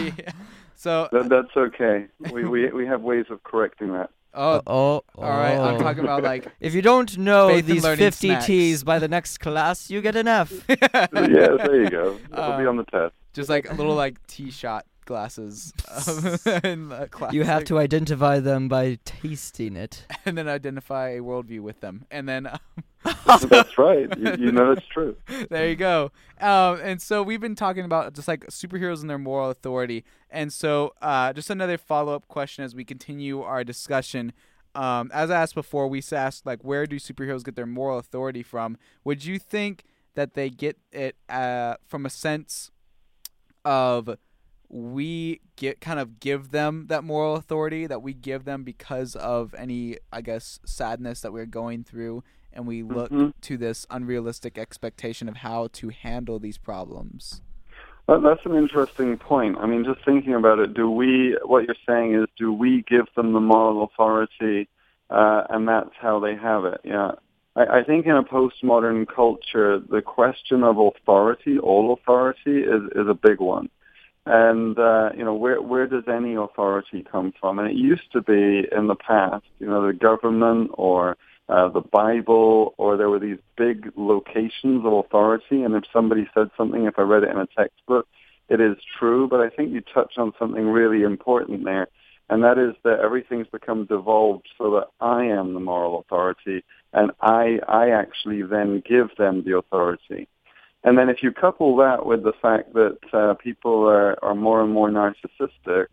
[0.75, 2.07] so That, that's okay.
[2.33, 4.09] We, we we have ways of correcting that.
[4.35, 5.57] Oh uh, oh, all right.
[5.59, 5.79] I'm oh.
[5.79, 8.47] talking about like If you don't know Faith and these learning 50 snacks.
[8.47, 10.53] T's by the next class, you get an F.
[10.69, 12.19] yeah, there you go.
[12.31, 13.15] That'll be Um, on the test.
[13.33, 17.33] just like a little like tea shot glasses um, in the class.
[17.33, 20.07] You have to identify them by tasting it.
[20.25, 22.59] and then identify a worldview with them, and then um,
[23.49, 24.09] That's right.
[24.19, 25.17] You, you know it's true.
[25.51, 26.13] there you go.
[26.41, 30.05] Um, and so we've been talking about just like superheroes and their moral authority.
[30.31, 34.33] And so, uh, just another follow up question as we continue our discussion.
[34.75, 38.43] Um, as I asked before, we asked like, where do superheroes get their moral authority
[38.43, 38.79] from?
[39.05, 39.85] Would you think
[40.15, 42.71] that they get it uh, from a sense
[43.65, 44.17] of
[44.69, 49.55] we get kind of give them that moral authority that we give them because of
[49.55, 53.33] any, I guess, sadness that we're going through, and we look Mhm.
[53.43, 57.43] to this unrealistic expectation of how to handle these problems.
[58.09, 59.59] That, that's an interesting point.
[59.59, 61.37] I mean, just thinking about it, do we?
[61.45, 64.69] What you're saying is, do we give them the moral authority,
[65.09, 66.81] uh, and that's how they have it?
[66.85, 67.13] Yeah.
[67.55, 73.09] I, I think in a postmodern culture, the question of authority, all authority, is is
[73.09, 73.69] a big one.
[74.25, 77.59] And uh, you know, where where does any authority come from?
[77.59, 81.17] And it used to be in the past, you know, the government or
[81.49, 85.63] uh, the Bible, or there were these big locations of authority.
[85.63, 88.07] And if somebody said something, if I read it in a textbook,
[88.49, 89.29] it is true.
[89.29, 91.89] But I think you touch on something really important there,
[92.29, 97.11] and that is that everything's become devolved so that I am the moral authority, and
[97.21, 100.29] I I actually then give them the authority.
[100.85, 104.63] And then if you couple that with the fact that uh, people are, are more
[104.63, 105.87] and more narcissistic,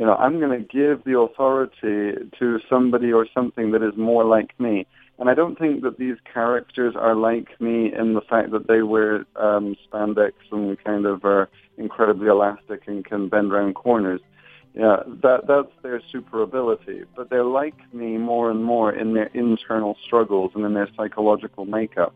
[0.00, 4.24] you know, I'm going to give the authority to somebody or something that is more
[4.24, 4.86] like me.
[5.18, 8.80] And I don't think that these characters are like me in the fact that they
[8.80, 14.22] wear um, spandex and kind of are incredibly elastic and can bend around corners.
[14.72, 17.02] Yeah, that that's their super ability.
[17.14, 21.66] But they're like me more and more in their internal struggles and in their psychological
[21.66, 22.14] makeup.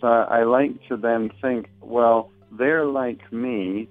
[0.00, 3.88] So I like to then think, well, they're like me,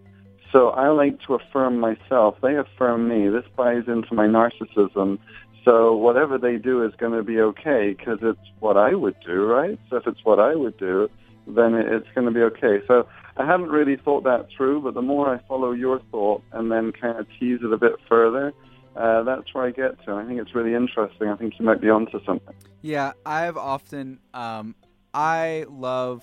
[0.53, 2.35] so I like to affirm myself.
[2.41, 3.27] They affirm me.
[3.27, 5.17] This buys into my narcissism.
[5.65, 9.45] So whatever they do is going to be okay because it's what I would do,
[9.45, 9.79] right?
[9.89, 11.09] So if it's what I would do,
[11.47, 12.85] then it's going to be okay.
[12.87, 16.71] So I haven't really thought that through, but the more I follow your thought and
[16.71, 18.53] then kind of tease it a bit further,
[18.95, 20.13] uh, that's where I get to.
[20.13, 21.29] I think it's really interesting.
[21.29, 22.53] I think you might be onto something.
[22.81, 24.75] Yeah, I've often um,
[25.15, 26.21] I love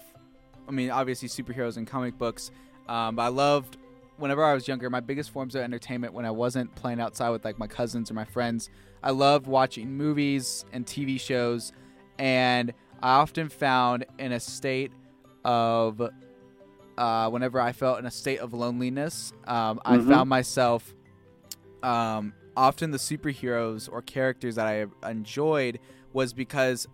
[0.69, 2.53] I mean obviously superheroes and comic books,
[2.88, 3.77] um, but I loved
[4.20, 7.44] whenever I was younger, my biggest forms of entertainment when I wasn't playing outside with
[7.44, 8.68] like my cousins or my friends,
[9.02, 11.72] I loved watching movies and TV shows
[12.18, 14.92] and I often found in a state
[15.44, 16.00] of
[16.98, 20.09] uh, whenever I felt in a state of loneliness, um, I Mhm.
[20.09, 20.94] found myself
[21.83, 25.80] um, often the superheroes or characters that I enjoyed
[26.12, 26.87] was because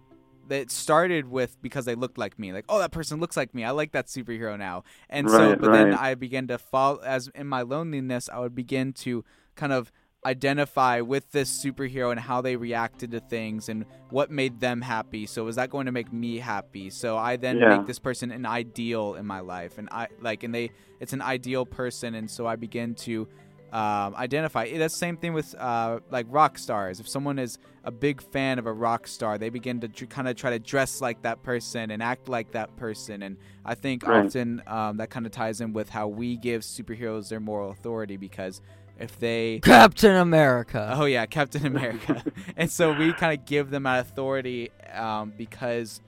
[0.51, 3.65] it started with because they looked like me like oh that person looks like me.
[3.65, 4.85] I like that superhero now.
[5.11, 8.55] And so Right, but then i began to fall as in my loneliness i would
[8.55, 9.25] begin to
[9.57, 9.91] kind of
[10.25, 15.25] identify with this superhero and how they reacted to things and what made them happy.
[15.25, 16.91] So is that going to make me happy?
[16.91, 17.69] So i then Yeah.
[17.69, 21.23] make this person an ideal in my life and i like and they it's an
[21.23, 23.29] ideal person and so i begin to
[23.73, 24.79] um, identify it.
[24.79, 27.01] That's the same thing with uh, like rock stars.
[27.01, 30.29] If someone is a big fan of a rock star, they begin to tr- kind
[30.29, 33.23] of try to dress like that person and act like that person.
[33.23, 34.27] And I think Right.
[34.27, 38.17] often um, that kind of ties in with how we give superheroes their moral authority
[38.17, 38.61] because
[38.99, 40.95] if they Captain America.
[40.97, 42.25] Oh yeah, Captain America.
[42.57, 46.01] and so we kind of give them that authority um, because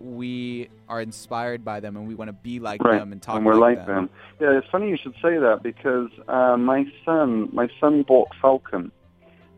[0.00, 3.36] we are inspired by them and we want to be like Right, them and talk
[3.36, 4.06] and we're like, like them.
[4.06, 4.10] them.
[4.40, 8.92] Yeah, it's funny you should say that because uh, my son, my son bought Falcon,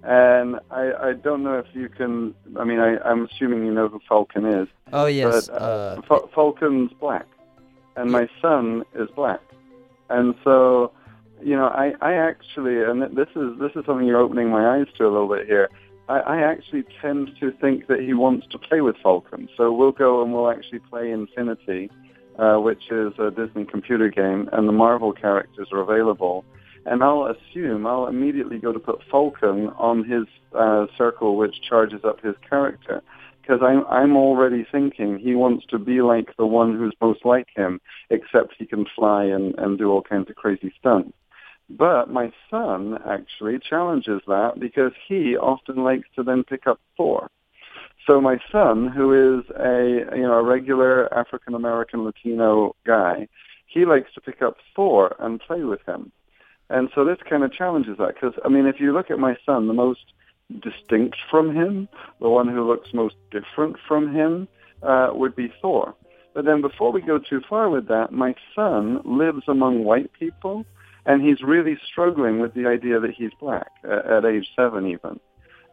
[0.02, 2.34] and I, I don't know if you can.
[2.58, 4.68] I mean, I, I'm assuming you know who Falcon is.
[4.92, 5.48] Oh yes.
[5.48, 7.26] But, uh, Fa- Falcon's black,
[7.96, 9.40] and my son is black,
[10.08, 10.92] and so
[11.42, 14.86] you know, I, I actually, and this is this is something you're opening my eyes
[14.98, 15.68] to a little bit here.
[16.08, 19.92] I, I actually tend to think that he wants to play with Falcon, so we'll
[19.92, 21.90] go and we'll actually play Infinity,
[22.38, 26.44] uh, which is a Disney computer game, and the Marvel characters are available.
[26.86, 32.00] And I'll assume I'll immediately go to put Falcon on his uh, circle, which charges
[32.04, 33.02] up his character
[33.48, 37.48] because I'm I'm already thinking he wants to be like the one who's most like
[37.56, 41.12] him, except he can fly and and do all kinds of crazy stunts.
[41.70, 47.30] But my son actually challenges that because he often likes to then pick up Thor.
[48.06, 53.28] So my son, who is a you know a regular African American Latino guy,
[53.66, 56.10] he likes to pick up Thor and play with him.
[56.70, 59.36] And so this kind of challenges that because I mean, if you look at my
[59.44, 60.12] son, the most
[60.60, 61.88] distinct from him,
[62.20, 64.48] the one who looks most different from him,
[64.82, 65.94] uh, would be Thor.
[66.34, 70.64] But then before we go too far with that, my son lives among white people,
[71.08, 75.18] and he's really struggling with the idea that he's black at, at age seven even.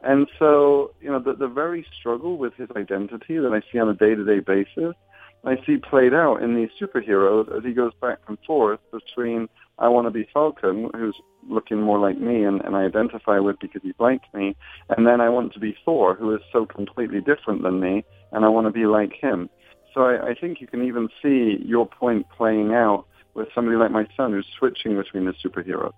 [0.01, 3.89] And so, you know, the, the very struggle with his identity that I see on
[3.89, 4.95] a day-to-day basis,
[5.43, 9.89] I see played out in these superheroes as he goes back and forth between I
[9.89, 11.17] want to be Falcon, who's
[11.49, 14.55] looking more like me and, and I identify with because he's like me,
[14.95, 18.45] and then I want to be Thor, who is so completely different than me, and
[18.45, 19.49] I want to be like him.
[19.93, 23.91] So I, I think you can even see your point playing out with somebody like
[23.91, 25.91] my son who's switching between the superheroes.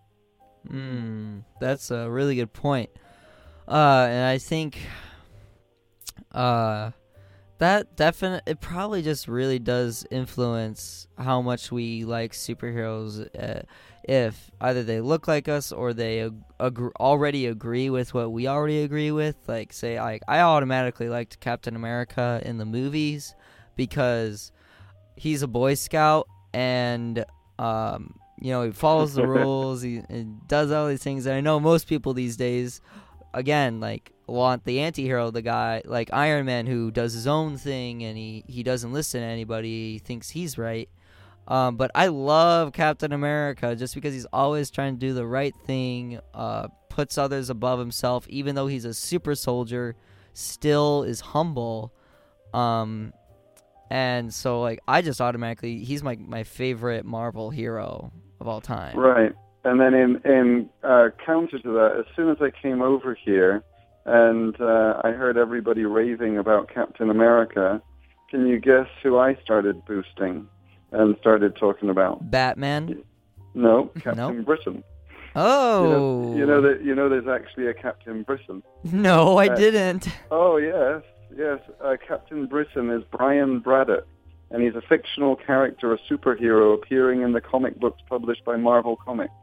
[0.68, 2.90] Mm, that's a really good point.
[3.68, 4.80] Uh, and I think
[6.32, 6.92] uh,
[7.60, 13.28] that definite it probably just really does influence how much we like superheroes.
[13.38, 13.62] Uh,
[14.04, 18.48] if either they look like us or they ag- ag- already agree with what we
[18.48, 19.36] already agree with.
[19.48, 23.36] Like, say, I I automatically liked Captain America in the movies
[23.76, 24.52] because
[25.18, 27.24] he's a Boy Scout and
[27.60, 29.84] um, you know he follows the rules.
[29.84, 31.28] He, he does all these things.
[31.28, 32.82] And I know most people these days,
[33.34, 38.04] again, like want the anti-hero the guy like iron man who does his own thing
[38.04, 40.90] and he, he doesn't listen to anybody he thinks he's right
[41.48, 45.54] um, but i love captain america just because he's always trying to do the right
[45.66, 49.96] thing uh, puts others above himself even though he's a super soldier
[50.34, 51.94] still is humble
[52.54, 53.14] um,
[53.90, 58.98] and so like i just automatically he's my, my favorite marvel hero of all time
[58.98, 59.34] Right.
[59.64, 63.64] And then in in uh, counter to that, as soon as I came over here
[64.06, 67.82] and uh, I heard everybody raving about Captain America,
[68.30, 70.48] can you guess who I started boosting
[70.94, 72.32] and started talking about?
[72.32, 73.04] batman
[73.56, 74.46] No, Captain Nope.
[74.46, 74.84] Britain.
[75.36, 78.64] oh You know, you know that you know there's actually a Captain Britain.
[78.84, 81.02] no i Uh, didn't Oh yes,
[81.38, 81.60] yes.
[81.84, 84.08] Uh, Captain Britain is Brian Braddock,
[84.50, 88.98] and he's a fictional character, a superhero appearing in the comic books published by Marvel
[88.98, 89.34] Comics.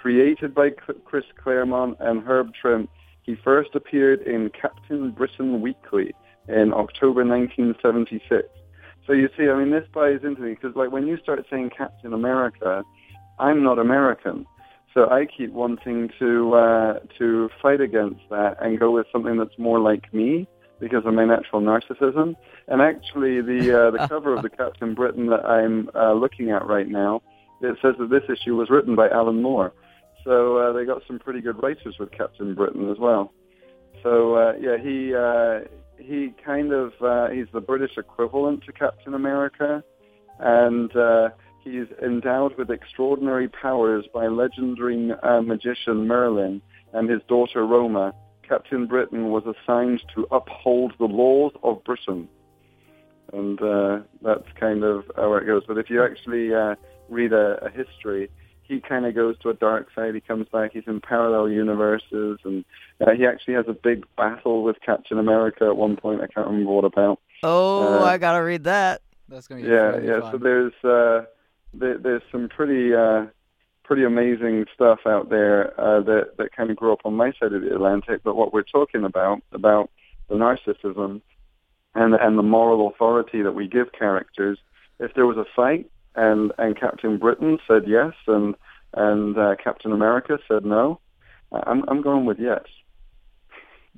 [0.00, 2.88] Created by Chris Claremont and Herb Trimpe,
[3.22, 6.14] he first appeared in Captain Britain Weekly
[6.48, 8.48] in October 1976.
[9.06, 11.70] So you see, I mean, this buys into me because, like, when you start saying
[11.76, 12.84] Captain America,
[13.38, 14.46] I'm not American.
[14.94, 19.58] So I keep wanting to uh, to fight against that and go with something that's
[19.58, 20.48] more like me
[20.80, 22.34] because of my natural narcissism.
[22.68, 26.66] And actually, the uh, the cover of the Captain Britain that I'm uh, looking at
[26.66, 27.22] right now,
[27.60, 29.72] it says that this issue was written by Alan Moore.
[30.24, 33.32] So uh, they got some pretty good writers with Captain Britain as well.
[34.02, 35.60] So uh, yeah, he uh,
[35.98, 39.82] he kind of uh, he's the British equivalent to Captain America,
[40.38, 40.90] and
[41.64, 45.12] he's endowed with extraordinary powers by legendary
[45.42, 46.62] magician Merlin
[46.92, 48.14] and his daughter Roma.
[48.48, 52.28] Captain Britain was assigned to uphold the laws of Britain,
[53.32, 55.62] and uh, that's kind of how it goes.
[55.66, 56.74] But if you actually uh,
[57.08, 58.30] read a, a history,
[58.62, 60.14] he kind of goes to a dark side.
[60.14, 60.72] He comes back.
[60.72, 62.64] He's in parallel universes, and
[63.00, 66.20] uh, he actually has a big battle with Captain America at one point.
[66.20, 67.20] I can't remember what about.
[67.42, 69.02] Oh, Uh, I gotta read that.
[69.28, 70.20] That's gonna be Yeah, really yeah.
[70.20, 70.32] fun.
[70.32, 71.26] So there's uh,
[71.74, 73.26] there, there's some pretty uh,
[73.88, 77.54] pretty amazing stuff out there uh, that that kind of grew up on my side
[77.54, 78.20] of the Atlantic.
[78.22, 79.90] But what we're talking about about
[80.28, 81.22] the narcissism
[81.94, 84.58] and and the moral authority that we give characters.
[85.00, 88.54] If there was a fight and and Captain Britain said yes and
[88.92, 91.00] and uh, Captain America said no,
[91.50, 92.64] I'm I'm going with yes.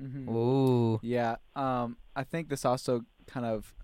[0.01, 0.29] Mhm.
[0.29, 1.01] Ooh.
[1.03, 3.75] Yeah, um, I think this also kind of,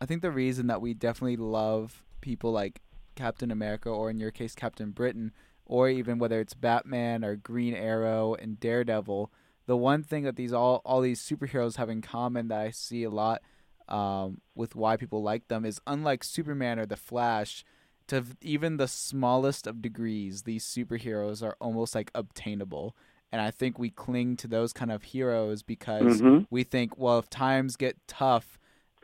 [0.00, 2.82] I think the reason that we definitely love people like
[3.18, 5.32] Captain America, or in your case, Captain Britain,
[5.66, 9.30] or even whether it's Batman or Green Arrow and Daredevil,
[9.66, 13.02] the one thing that these all all these superheroes have in common that I see
[13.02, 13.42] a lot
[13.88, 17.64] um, with why people like them is unlike Superman or the Flash,
[18.06, 22.96] to even the smallest of degrees, these superheroes are almost like obtainable.
[23.32, 26.46] And I think we cling to those kind of heroes because Mhm.
[26.50, 28.58] we think, well, if times get tough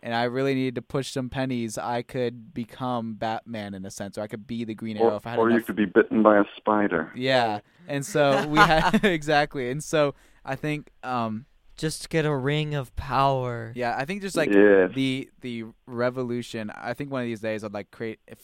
[0.05, 4.19] and I really needed to push some pennies, I could become Batman in a sense,
[4.19, 5.87] or I could be the Green Arrow Or, if I had or you could be
[5.87, 7.11] bitten by a spider.
[7.17, 11.47] yeah, and so we had exactly, and so I think um,
[11.77, 13.73] just to get a ring of power.
[13.75, 14.91] Yeah, I think just like Yes.
[14.95, 16.71] the the revolution.
[16.71, 18.39] I think one of these days I'd like create if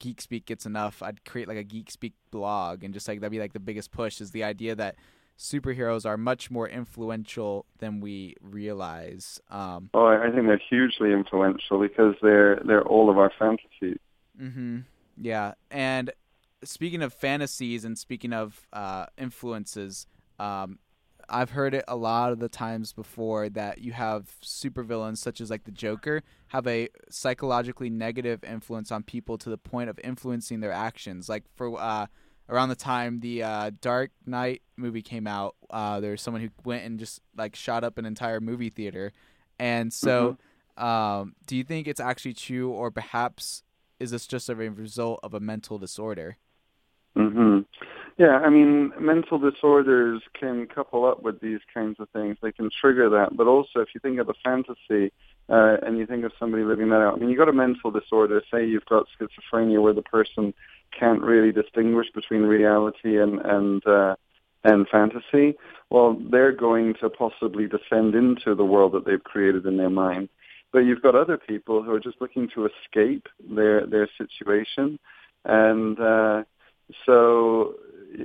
[0.00, 3.30] Geek Speak gets enough, I'd create like a Geek Speak blog and just like that'd
[3.30, 4.96] be like the biggest push is the idea that
[5.38, 9.40] superheroes are much more influential than we realize.
[9.50, 13.98] Um, Oh, I think they're hugely influential because they're they're all of our fantasies.
[14.40, 14.80] Mm-hmm.
[15.16, 16.12] Yeah, and
[16.64, 20.06] speaking of fantasies and speaking of uh, influences,
[20.38, 20.78] um,
[21.28, 25.50] I've heard it a lot of the times before that you have supervillains such as
[25.50, 30.60] like the Joker have a psychologically negative influence on people to the point of influencing
[30.60, 31.28] their actions.
[31.28, 32.06] Like for uh,
[32.48, 36.50] around the time the uh, Dark Knight movie came out, uh, there was someone who
[36.64, 39.12] went and just like shot up an entire movie theater,
[39.58, 40.36] and so.
[40.76, 43.62] Um, do you think it's actually true, or perhaps
[44.00, 46.36] is this just a result of a mental disorder?
[47.14, 47.60] hmm
[48.16, 52.36] Yeah, I mean, mental disorders can couple up with these kinds of things.
[52.42, 53.36] They can trigger that.
[53.36, 55.12] But also, if you think of the fantasy
[55.48, 57.90] uh, and you think of somebody living that out, I mean, you've got a mental
[57.90, 58.42] disorder.
[58.52, 60.54] Say you've got schizophrenia, where the person
[60.98, 64.16] can't really distinguish between reality and and uh,
[64.64, 65.56] and fantasy.
[65.90, 70.28] Well, they're going to possibly descend into the world that they've created in their mind.
[70.72, 74.98] But you've got other people who are just looking to escape their their situation,
[75.44, 76.42] and uh,
[77.06, 77.74] so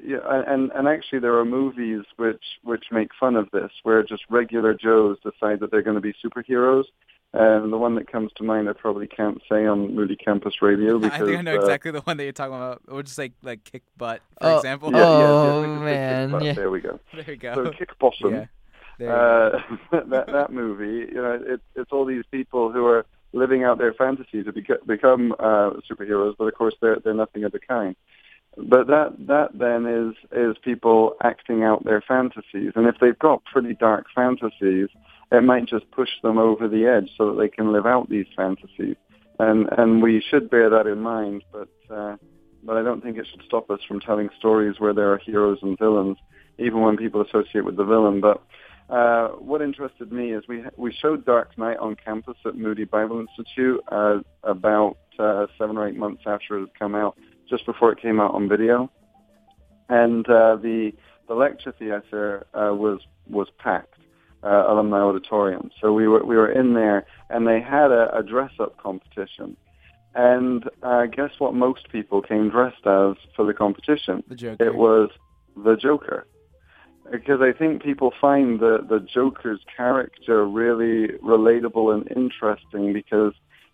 [0.03, 0.17] yeah,
[0.47, 4.73] and and actually there are movies which which make fun of this, where just regular
[4.73, 6.85] Joes decide that they're going to be superheroes.
[7.31, 10.97] And the one that comes to mind, I probably can't say on Moody Campus Radio
[10.97, 12.81] because I think I know uh, exactly the one that you're talking about.
[12.87, 14.91] Or just like like kick butt, for Oh, example.
[14.91, 16.53] yeah, yeah, yeah, Oh, we can say man, yeah.
[16.53, 16.99] There we go.
[17.13, 17.53] there we go.
[17.53, 18.33] So Kick Bottom.
[18.33, 18.45] yeah.
[18.97, 19.61] There you go.
[19.91, 23.77] uh, that that movie, you know, it, it's all these people who are living out
[23.77, 27.59] their fantasy to beca- become uh, superheroes, but of course they're they're nothing of the
[27.59, 27.95] kind.
[28.57, 33.43] But that that then is is people acting out their fantasies, and if they've got
[33.45, 34.89] pretty dark fantasies,
[35.31, 38.25] it might just push them over the edge so that they can live out these
[38.35, 38.95] fantasies.
[39.37, 42.17] And and we should bear that in mind, but uh,
[42.63, 45.59] but I don't think it should stop us from telling stories where there are heroes
[45.61, 46.17] and villains,
[46.57, 48.19] even when people associate with the villain.
[48.19, 48.43] But
[48.89, 53.19] uh, what interested me is we we showed Dark Knight on campus at Moody Bible
[53.19, 57.15] Institute uh, about uh, seven or eight months after it had come out,
[57.49, 58.91] just before it came out on video,
[59.89, 60.91] and uh, the
[61.27, 62.99] the lecture theater uh, was
[63.29, 63.99] was packed,
[64.43, 65.71] uh, alumni auditorium.
[65.81, 69.57] So we were we were in there, and they had a, a dress up competition.
[70.15, 71.53] And uh, guess what?
[71.53, 74.23] Most people came dressed as for the competition.
[74.27, 74.63] the Joker.
[74.63, 75.09] It was
[75.55, 76.25] the Joker.
[77.11, 83.33] Because I think people find the, the Joker's character really relatable and interesting because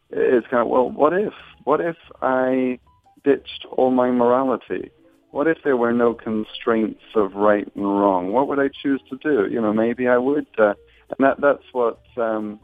[0.10, 1.34] it's kind of, well, what if?
[1.64, 2.80] What if I
[3.24, 4.92] ditched all my morality?
[5.36, 8.32] What if there were no constraints of right and wrong?
[8.32, 9.52] What would I choose to do?
[9.52, 10.48] You know, maybe I would.
[10.58, 10.76] Uh,
[11.10, 12.60] and that, that's what um,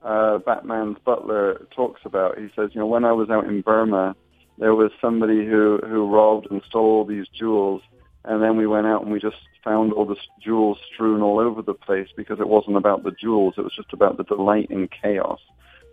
[0.00, 2.38] uh, Batman's butler talks about.
[2.38, 4.14] He says, you know, when I was out in Burma,
[4.58, 7.82] there was somebody who, who robbed and stole all these jewels
[8.24, 11.62] and then we went out and we just found all the jewels strewn all over
[11.62, 13.54] the place because it wasn't about the jewels.
[13.58, 15.40] It was just about the delight in chaos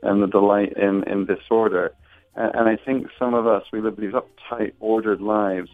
[0.01, 1.93] and the delight in, in disorder.
[2.36, 5.69] And, and I think some of us, we live these uptight, ordered lives.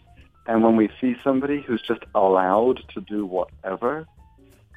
[0.47, 4.07] And when we see somebody who's just allowed to do whatever,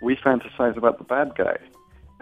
[0.03, 1.57] we fantasize about the bad guy.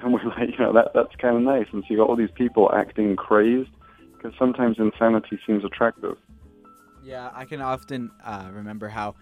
[0.01, 1.67] And we're like, you know, that, that's kind of nice.
[1.73, 3.71] And so you got all these people acting crazed
[4.13, 6.17] because sometimes insanity seems attractive.
[7.03, 9.17] Yeah, I can often uh, remember how,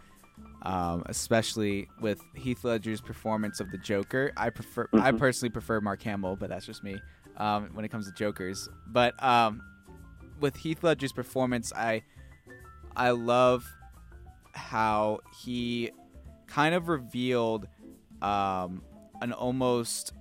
[0.60, 4.86] um, especially with Heath Ledger's performance of the Joker, I prefer.
[4.92, 5.18] I Mhm.
[5.18, 7.00] personally prefer Mark Hamill, but that's just me.
[7.38, 9.62] Um, when it comes to Jokers, but um,
[10.40, 12.02] with Heath Ledger's performance, I
[12.96, 13.64] I love
[14.56, 15.90] how he
[16.46, 17.68] kind of revealed
[18.22, 18.82] um,
[19.20, 20.12] an almost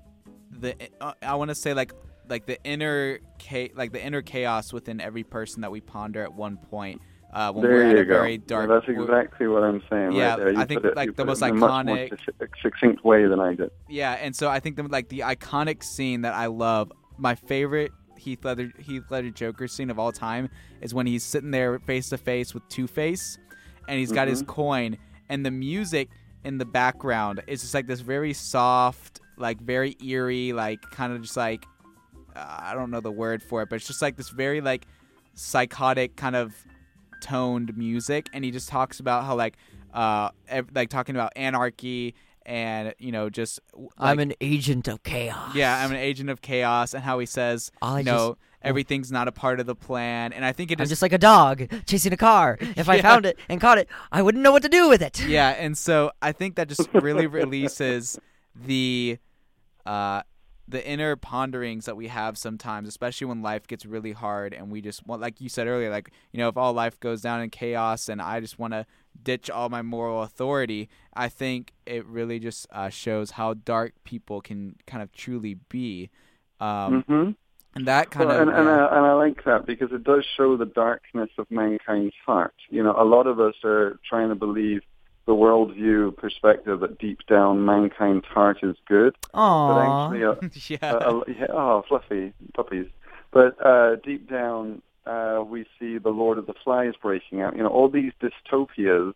[0.52, 1.94] the uh, I want to say like
[2.30, 6.34] like the inner cha- like the inner chaos within every person that we ponder at
[6.34, 7.02] one point
[7.34, 8.14] uh, when there we're at you a go.
[8.14, 8.70] very dark.
[8.70, 10.14] Yeah, that's exactly what I'm saying.
[10.14, 10.58] Yeah, right there.
[10.58, 13.56] I think, it, like, the most it much more iconic- succ- succinct way than I
[13.56, 13.72] did.
[13.90, 17.92] Yeah, and so I think the like the iconic scene that I love, my favorite
[18.18, 20.50] Heath Ledger Heath Ledger Joker scene of all time
[20.82, 23.38] is when he's sitting there face to face with Two Face,
[23.88, 24.48] and he's got his Mhm.
[24.48, 24.98] coin,
[25.30, 26.10] and the music
[26.44, 31.22] in the background is just like this very soft, like very eerie, like kind of
[31.22, 31.66] just like
[32.36, 34.86] uh, I don't know the word for it, but it's just like this very like
[35.34, 36.54] psychotic kind of
[37.22, 39.56] toned music, and he just talks about how like
[39.94, 42.14] uh ev- like talking about anarchy
[42.46, 45.56] and you know just like, I'm an agent of chaos.
[45.56, 49.12] yeah i'm an agent of chaos and how he says All I you know everything's
[49.12, 51.68] not a part of the plan and i think it I'm just like a dog
[51.86, 52.58] chasing a car.
[52.60, 55.26] If I found it and caught it, I wouldn't know what to do with it.
[55.26, 58.20] yeah and so i think that just really releases
[58.56, 59.18] the
[59.86, 60.22] uh,
[60.68, 64.82] the inner ponderings that we have sometimes, especially when life gets really hard and we
[64.82, 67.52] just want, like you said earlier, like, you know, if all life goes down in
[67.52, 68.86] chaos and I just want to
[69.22, 74.42] ditch all my moral authority, I think it really just uh, shows how dark people
[74.42, 76.10] can kind of truly be.
[76.60, 77.32] Um, hmm
[77.76, 78.48] And that kind well, of.
[78.48, 78.86] and, and, yeah.
[78.86, 82.56] I, and I like that because it does show the darkness of mankind's heart.
[82.70, 84.82] You know, a lot of us are trying to believe
[85.26, 90.36] the worldview perspective that deep down mankind's heart is good, but actually, uh,
[90.68, 90.94] yeah.
[90.94, 92.88] uh, uh, yeah, oh, fluffy puppies.
[93.32, 97.58] But uh, deep down, uh, we see the Lord of the Flies breaking out.
[97.58, 99.14] You know, all these dystopias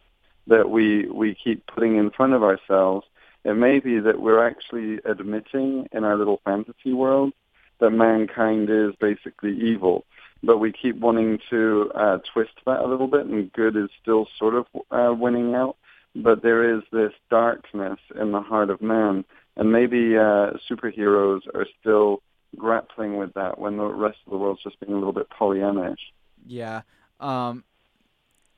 [0.47, 3.05] that we we keep putting in front of ourselves.
[3.45, 7.34] It may be that we're actually admitting in our little fantasy world
[7.80, 10.06] that mankind is basically evil,
[10.44, 14.28] but we keep wanting to uh, twist that a little bit, and good is still
[14.38, 15.76] sort of uh, winning out.
[16.16, 19.26] But there is this darkness in the heart of man,
[19.56, 22.22] and maybe uh, superheroes are still
[22.58, 26.00] grappling with that when the rest of the world's just being a little bit Pollyannish.
[26.48, 26.82] Yeah.
[27.20, 27.64] Um,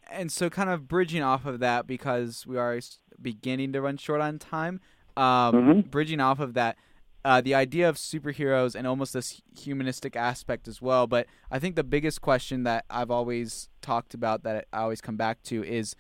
[0.10, 2.80] and so, kind of bridging off of that, because we are
[3.22, 4.80] beginning to run short on time,
[5.18, 5.92] um, Mhm.
[5.92, 6.78] bridging off of that,
[7.24, 11.08] uh, the idea of superheroes and almost this humanistic aspect as well.
[11.08, 15.18] But I think the biggest question that I've always talked about, that I always come
[15.18, 15.96] back to, is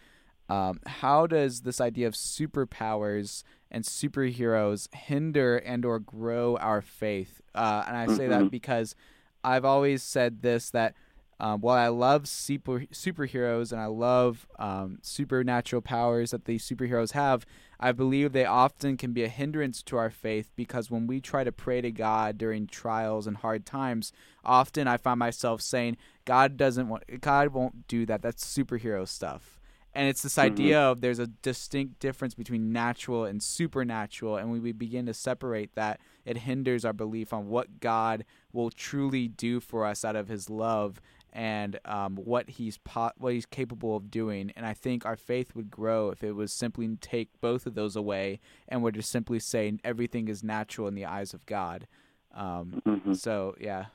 [0.49, 7.41] um, how does this idea of superpowers and superheroes hinder and or grow our faith?
[7.55, 8.51] Uh, and I say that Mhm.
[8.51, 8.95] because
[9.43, 10.95] I've always said this that
[11.39, 17.13] um, while I love super superheroes and I love um, supernatural powers that these superheroes
[17.13, 17.47] have,
[17.81, 21.43] I believe they often can be a hindrance to our faith because when we try
[21.43, 24.13] to pray to God during trials and hard times,
[24.45, 28.21] often I find myself saying, "God doesn't want, God won't do that.
[28.21, 29.59] That's superhero stuff."
[29.93, 30.53] And it's this mm-hmm.
[30.53, 35.13] idea of there's a distinct difference between natural and supernatural, and when we begin to
[35.13, 40.15] separate that, it hinders our belief on what God will truly do for us out
[40.15, 41.01] of His love
[41.33, 44.51] and um, what He's po- what He's capable of doing.
[44.55, 47.95] And I think our faith would grow if it was simply take both of those
[47.95, 51.87] away, and we're just simply saying everything is natural in the eyes of God.
[52.33, 53.15] Um, Mhm.
[53.15, 53.85] So yeah,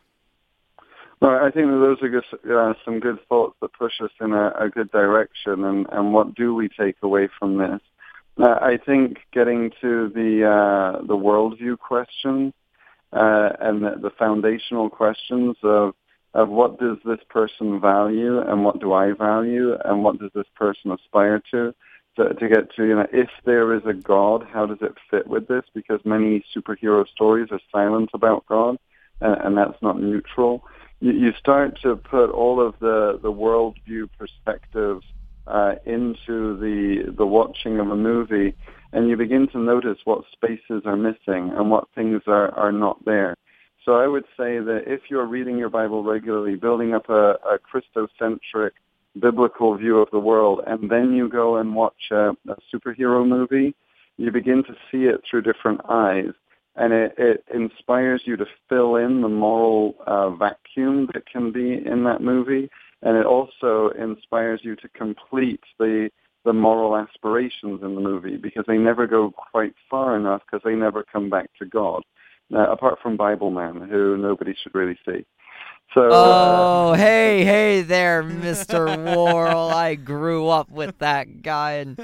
[1.20, 4.32] Well, I think that those are just, uh, some good thoughts that push us in
[4.32, 5.64] a, a good direction.
[5.64, 7.80] And, and what do we take away from this?
[8.38, 12.52] Uh, I think getting to the uh, the worldview question
[13.12, 15.94] uh, and the, the foundational questions of
[16.36, 20.46] of what does this person value and what do I value and what does this
[20.54, 21.74] person aspire to,
[22.16, 25.26] to to get to you know if there is a God, how does it fit
[25.26, 25.64] with this?
[25.74, 28.76] Because many superhero stories are silent about God,
[29.20, 30.62] and, and that's not neutral
[31.00, 35.04] you, you start to put all of the, the worldview perspectives
[35.46, 38.54] uh, into the the watching of a movie,
[38.92, 43.04] and you begin to notice what spaces are missing and what things are, are not
[43.04, 43.36] there.
[43.86, 47.58] So I would say that if you're reading your Bible regularly, building up a, a
[47.58, 48.72] Christocentric
[49.18, 53.76] biblical view of the world, and then you go and watch a, a superhero movie,
[54.16, 56.32] you begin to see it through different eyes.
[56.74, 61.74] And it, it inspires you to fill in the moral uh, vacuum that can be
[61.74, 62.68] in that movie,
[63.02, 66.10] and it also inspires you to complete the
[66.44, 70.76] the moral aspirations in the movie because they never go quite far enough because they
[70.76, 72.04] never come back to God,
[72.54, 75.24] uh, apart from Bible Man, who nobody should really see.
[75.94, 78.86] So, uh, Oh, hey, hey there, Mr.
[79.16, 79.70] Worrall.
[79.70, 81.98] I grew up with that guy, and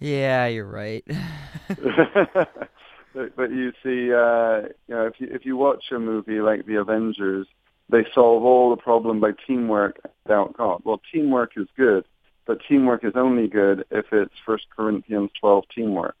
[0.00, 1.04] yeah, you're right.
[1.68, 6.66] but, but you see, uh, you know, if you if you watch a movie like
[6.66, 7.46] The Avengers,
[7.88, 10.82] they solve all the problem by teamwork without God.
[10.84, 12.04] Well, teamwork is good,
[12.46, 16.16] but teamwork is only good if it's First Corinthians 12 teamwork.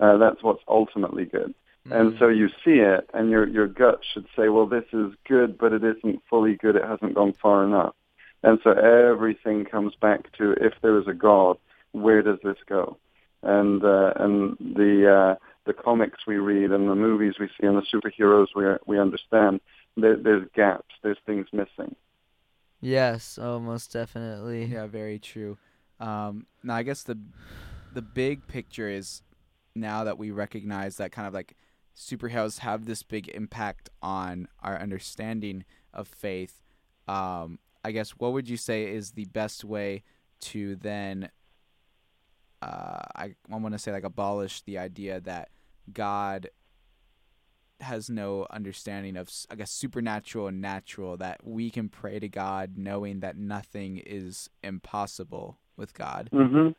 [0.00, 1.54] Uh, that's what's ultimately good.
[1.90, 5.56] And so you see it, and your your gut should say, well, this is good,
[5.56, 6.76] but it isn't fully good.
[6.76, 7.94] It hasn't gone far enough.
[8.42, 11.56] And so everything comes back to if there is a God,
[11.92, 12.98] where does this go?
[13.42, 17.76] And uh, and the uh, the comics we read and the movies we see and
[17.76, 19.60] the superheroes we we understand,
[19.96, 21.94] there, there's gaps, there's things missing.
[22.80, 24.66] yes, oh, most definitely.
[24.66, 25.56] Yeah, very true.
[26.00, 27.18] Um, now, I guess the
[27.92, 29.22] the big picture is
[29.74, 31.56] now that we recognize that kind of like
[31.98, 36.60] superheroes have this big impact on our understanding of faith.
[37.08, 40.04] Um, I guess what would you say is the best way
[40.42, 41.30] to then?
[42.60, 45.48] Uh, I I want to say like abolish the idea that
[45.92, 46.48] God
[47.80, 52.72] has no understanding of I guess supernatural and natural that we can pray to God
[52.76, 56.28] knowing that nothing is impossible with God.
[56.32, 56.70] hmm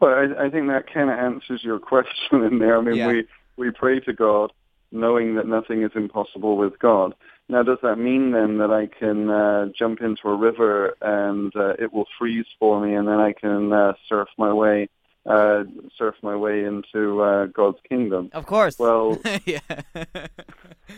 [0.00, 2.78] Well, I, I think that kind of answers your question in there.
[2.78, 3.06] I mean, Yeah.
[3.08, 4.52] we we pray to God,
[4.92, 7.14] knowing that nothing is impossible with God.
[7.48, 11.74] Now, does that mean then that I can uh, jump into a river and uh,
[11.78, 14.88] it will freeze for me, and then I can uh, surf my way,
[15.26, 15.64] uh,
[15.98, 18.30] surf my way into uh, God's kingdom?
[18.32, 18.78] Of course.
[18.78, 19.58] Well, yeah.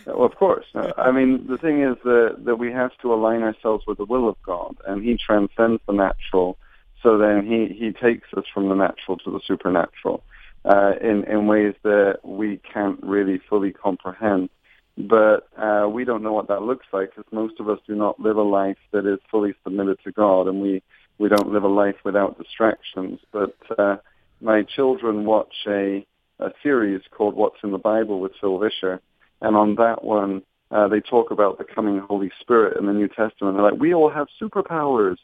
[0.07, 0.67] well, of course.
[0.75, 4.29] I mean, the thing is that that we have to align ourselves with the will
[4.29, 6.59] of God, and He transcends the natural.
[7.03, 10.23] So then He He takes us from the natural to the supernatural
[10.65, 14.49] uh, in in ways that we can't really fully comprehend.
[14.97, 18.21] But uh, we don't know what that looks like because most of us do not
[18.21, 20.83] live a life that is fully submitted to God, and we
[21.19, 23.21] we don't live a life without distractions.
[23.33, 23.97] But uh,
[24.41, 26.07] my children watch a
[26.39, 29.01] a series called What's in the Bible with Phil Vischer,
[29.41, 30.43] and on that one
[30.73, 33.57] uh, they talk about the coming Holy Spirit in the New Testament.
[33.57, 35.17] They're like, we all have superpowers,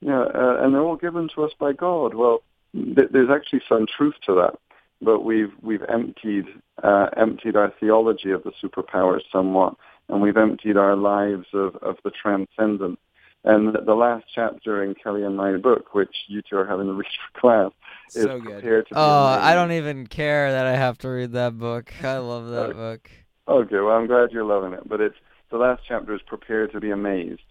[0.00, 2.14] know, uh, and they're all given to us by God.
[2.14, 2.42] Well,
[2.72, 4.58] th- there's actually some truth to that
[5.04, 6.46] but we've we've emptied
[6.82, 9.74] uh, emptied our theology of the superpowers somewhat,
[10.08, 12.98] and we've emptied our lives of, of the transcendent.
[13.46, 16.94] And the last chapter in Kelly and my book, which you two are having to
[16.94, 17.72] read for class,
[18.14, 18.62] is So good.
[18.62, 19.26] prepared to be oh.
[19.26, 21.92] I don't even care that I have to read that book.
[22.02, 22.72] I love that Okay.
[22.72, 23.10] book.
[23.46, 24.88] Okay, well, I'm glad you're loving it.
[24.88, 25.16] But it's
[25.50, 27.42] the last chapter is prepared to be amazed,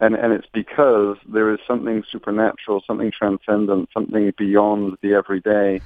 [0.00, 5.80] and and it's because there is something supernatural, something transcendent, something beyond the everyday,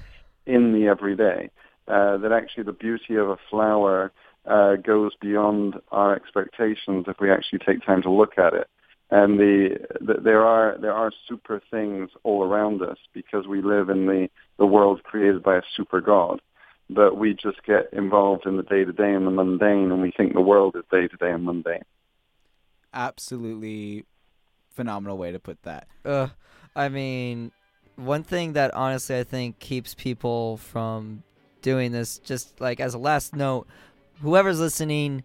[0.46, 1.50] in the everyday.
[1.88, 4.12] Uh, that actually the beauty of a flower
[4.46, 8.68] uh, goes beyond our expectations if we actually take time to look at it.
[9.10, 13.90] And the, the there are there are super things all around us because we live
[13.90, 14.28] in the
[14.58, 16.40] the world created by a super God
[16.94, 20.12] but we just get involved in the day to day and the mundane, and we
[20.16, 21.84] think the world is day to day and mundane.
[22.92, 24.04] Absolutely
[24.70, 25.86] phenomenal way to put that.
[26.04, 26.28] Uh,
[26.74, 27.52] I mean,
[27.96, 31.22] one thing that honestly I think keeps people from
[31.62, 33.66] doing this, just like as a last note,
[34.20, 35.24] whoever's listening,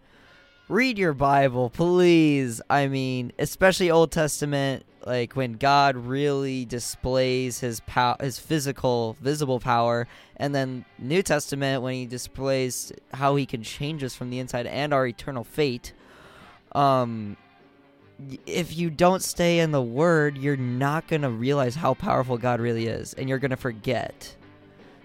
[0.68, 2.60] read your Bible, please.
[2.70, 9.60] I mean, especially Old Testament, like when God really displays his power, his physical, visible
[9.60, 10.06] power,
[10.36, 14.66] and then New Testament when he displays how he can change us from the inside
[14.66, 15.92] and our eternal fate.
[16.72, 17.36] Um,
[18.46, 22.60] if you don't stay in the word, you're not going to realize how powerful God
[22.60, 24.34] really is and you're going to forget.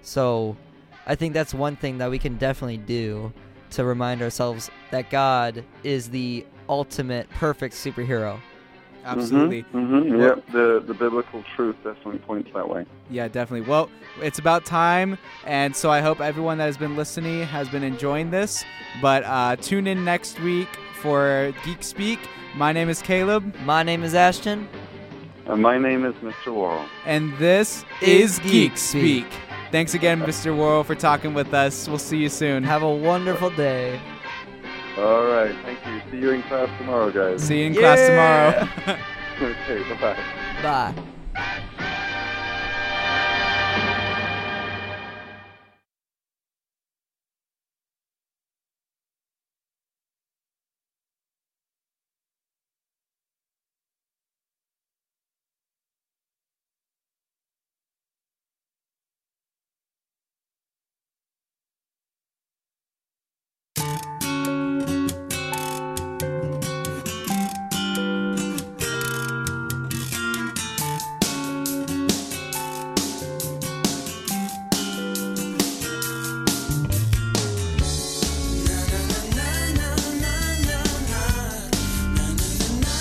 [0.02, 0.58] So,
[1.06, 3.34] I think that's one thing that we can definitely do
[3.72, 8.40] to remind ourselves that God is the ultimate perfect superhero.
[9.06, 9.62] Absolutely.
[9.72, 10.44] hmm Well- Yep.
[10.52, 12.86] The the biblical truth definitely points that way.
[13.10, 13.68] Yeah, definitely.
[13.70, 13.90] Well,
[14.22, 18.32] it's about time, and so I hope everyone that has been listening has been enjoying
[18.32, 18.64] this.
[19.02, 20.70] But uh, tune in next week
[21.02, 22.20] for Geek Speak.
[22.56, 24.68] My name is Caleb, My name is Ashton.
[25.48, 26.54] And my name is Mr.
[26.56, 26.86] Worrall.
[27.06, 29.26] and this Is is Geek Geek Speak.
[29.26, 29.40] Speak.
[29.72, 30.56] Thanks again, Mr.
[30.56, 31.88] Worrall, for talking with us.
[31.90, 32.64] We'll see you soon.
[32.64, 34.00] Have a wonderful day.
[34.98, 35.56] All right.
[35.64, 36.02] Thank you.
[36.12, 37.44] See you in class tomorrow, guys.
[37.44, 39.00] See you in class tomorrow.
[39.42, 39.90] okay.
[39.90, 40.94] Bye bye.
[40.94, 41.04] Bye.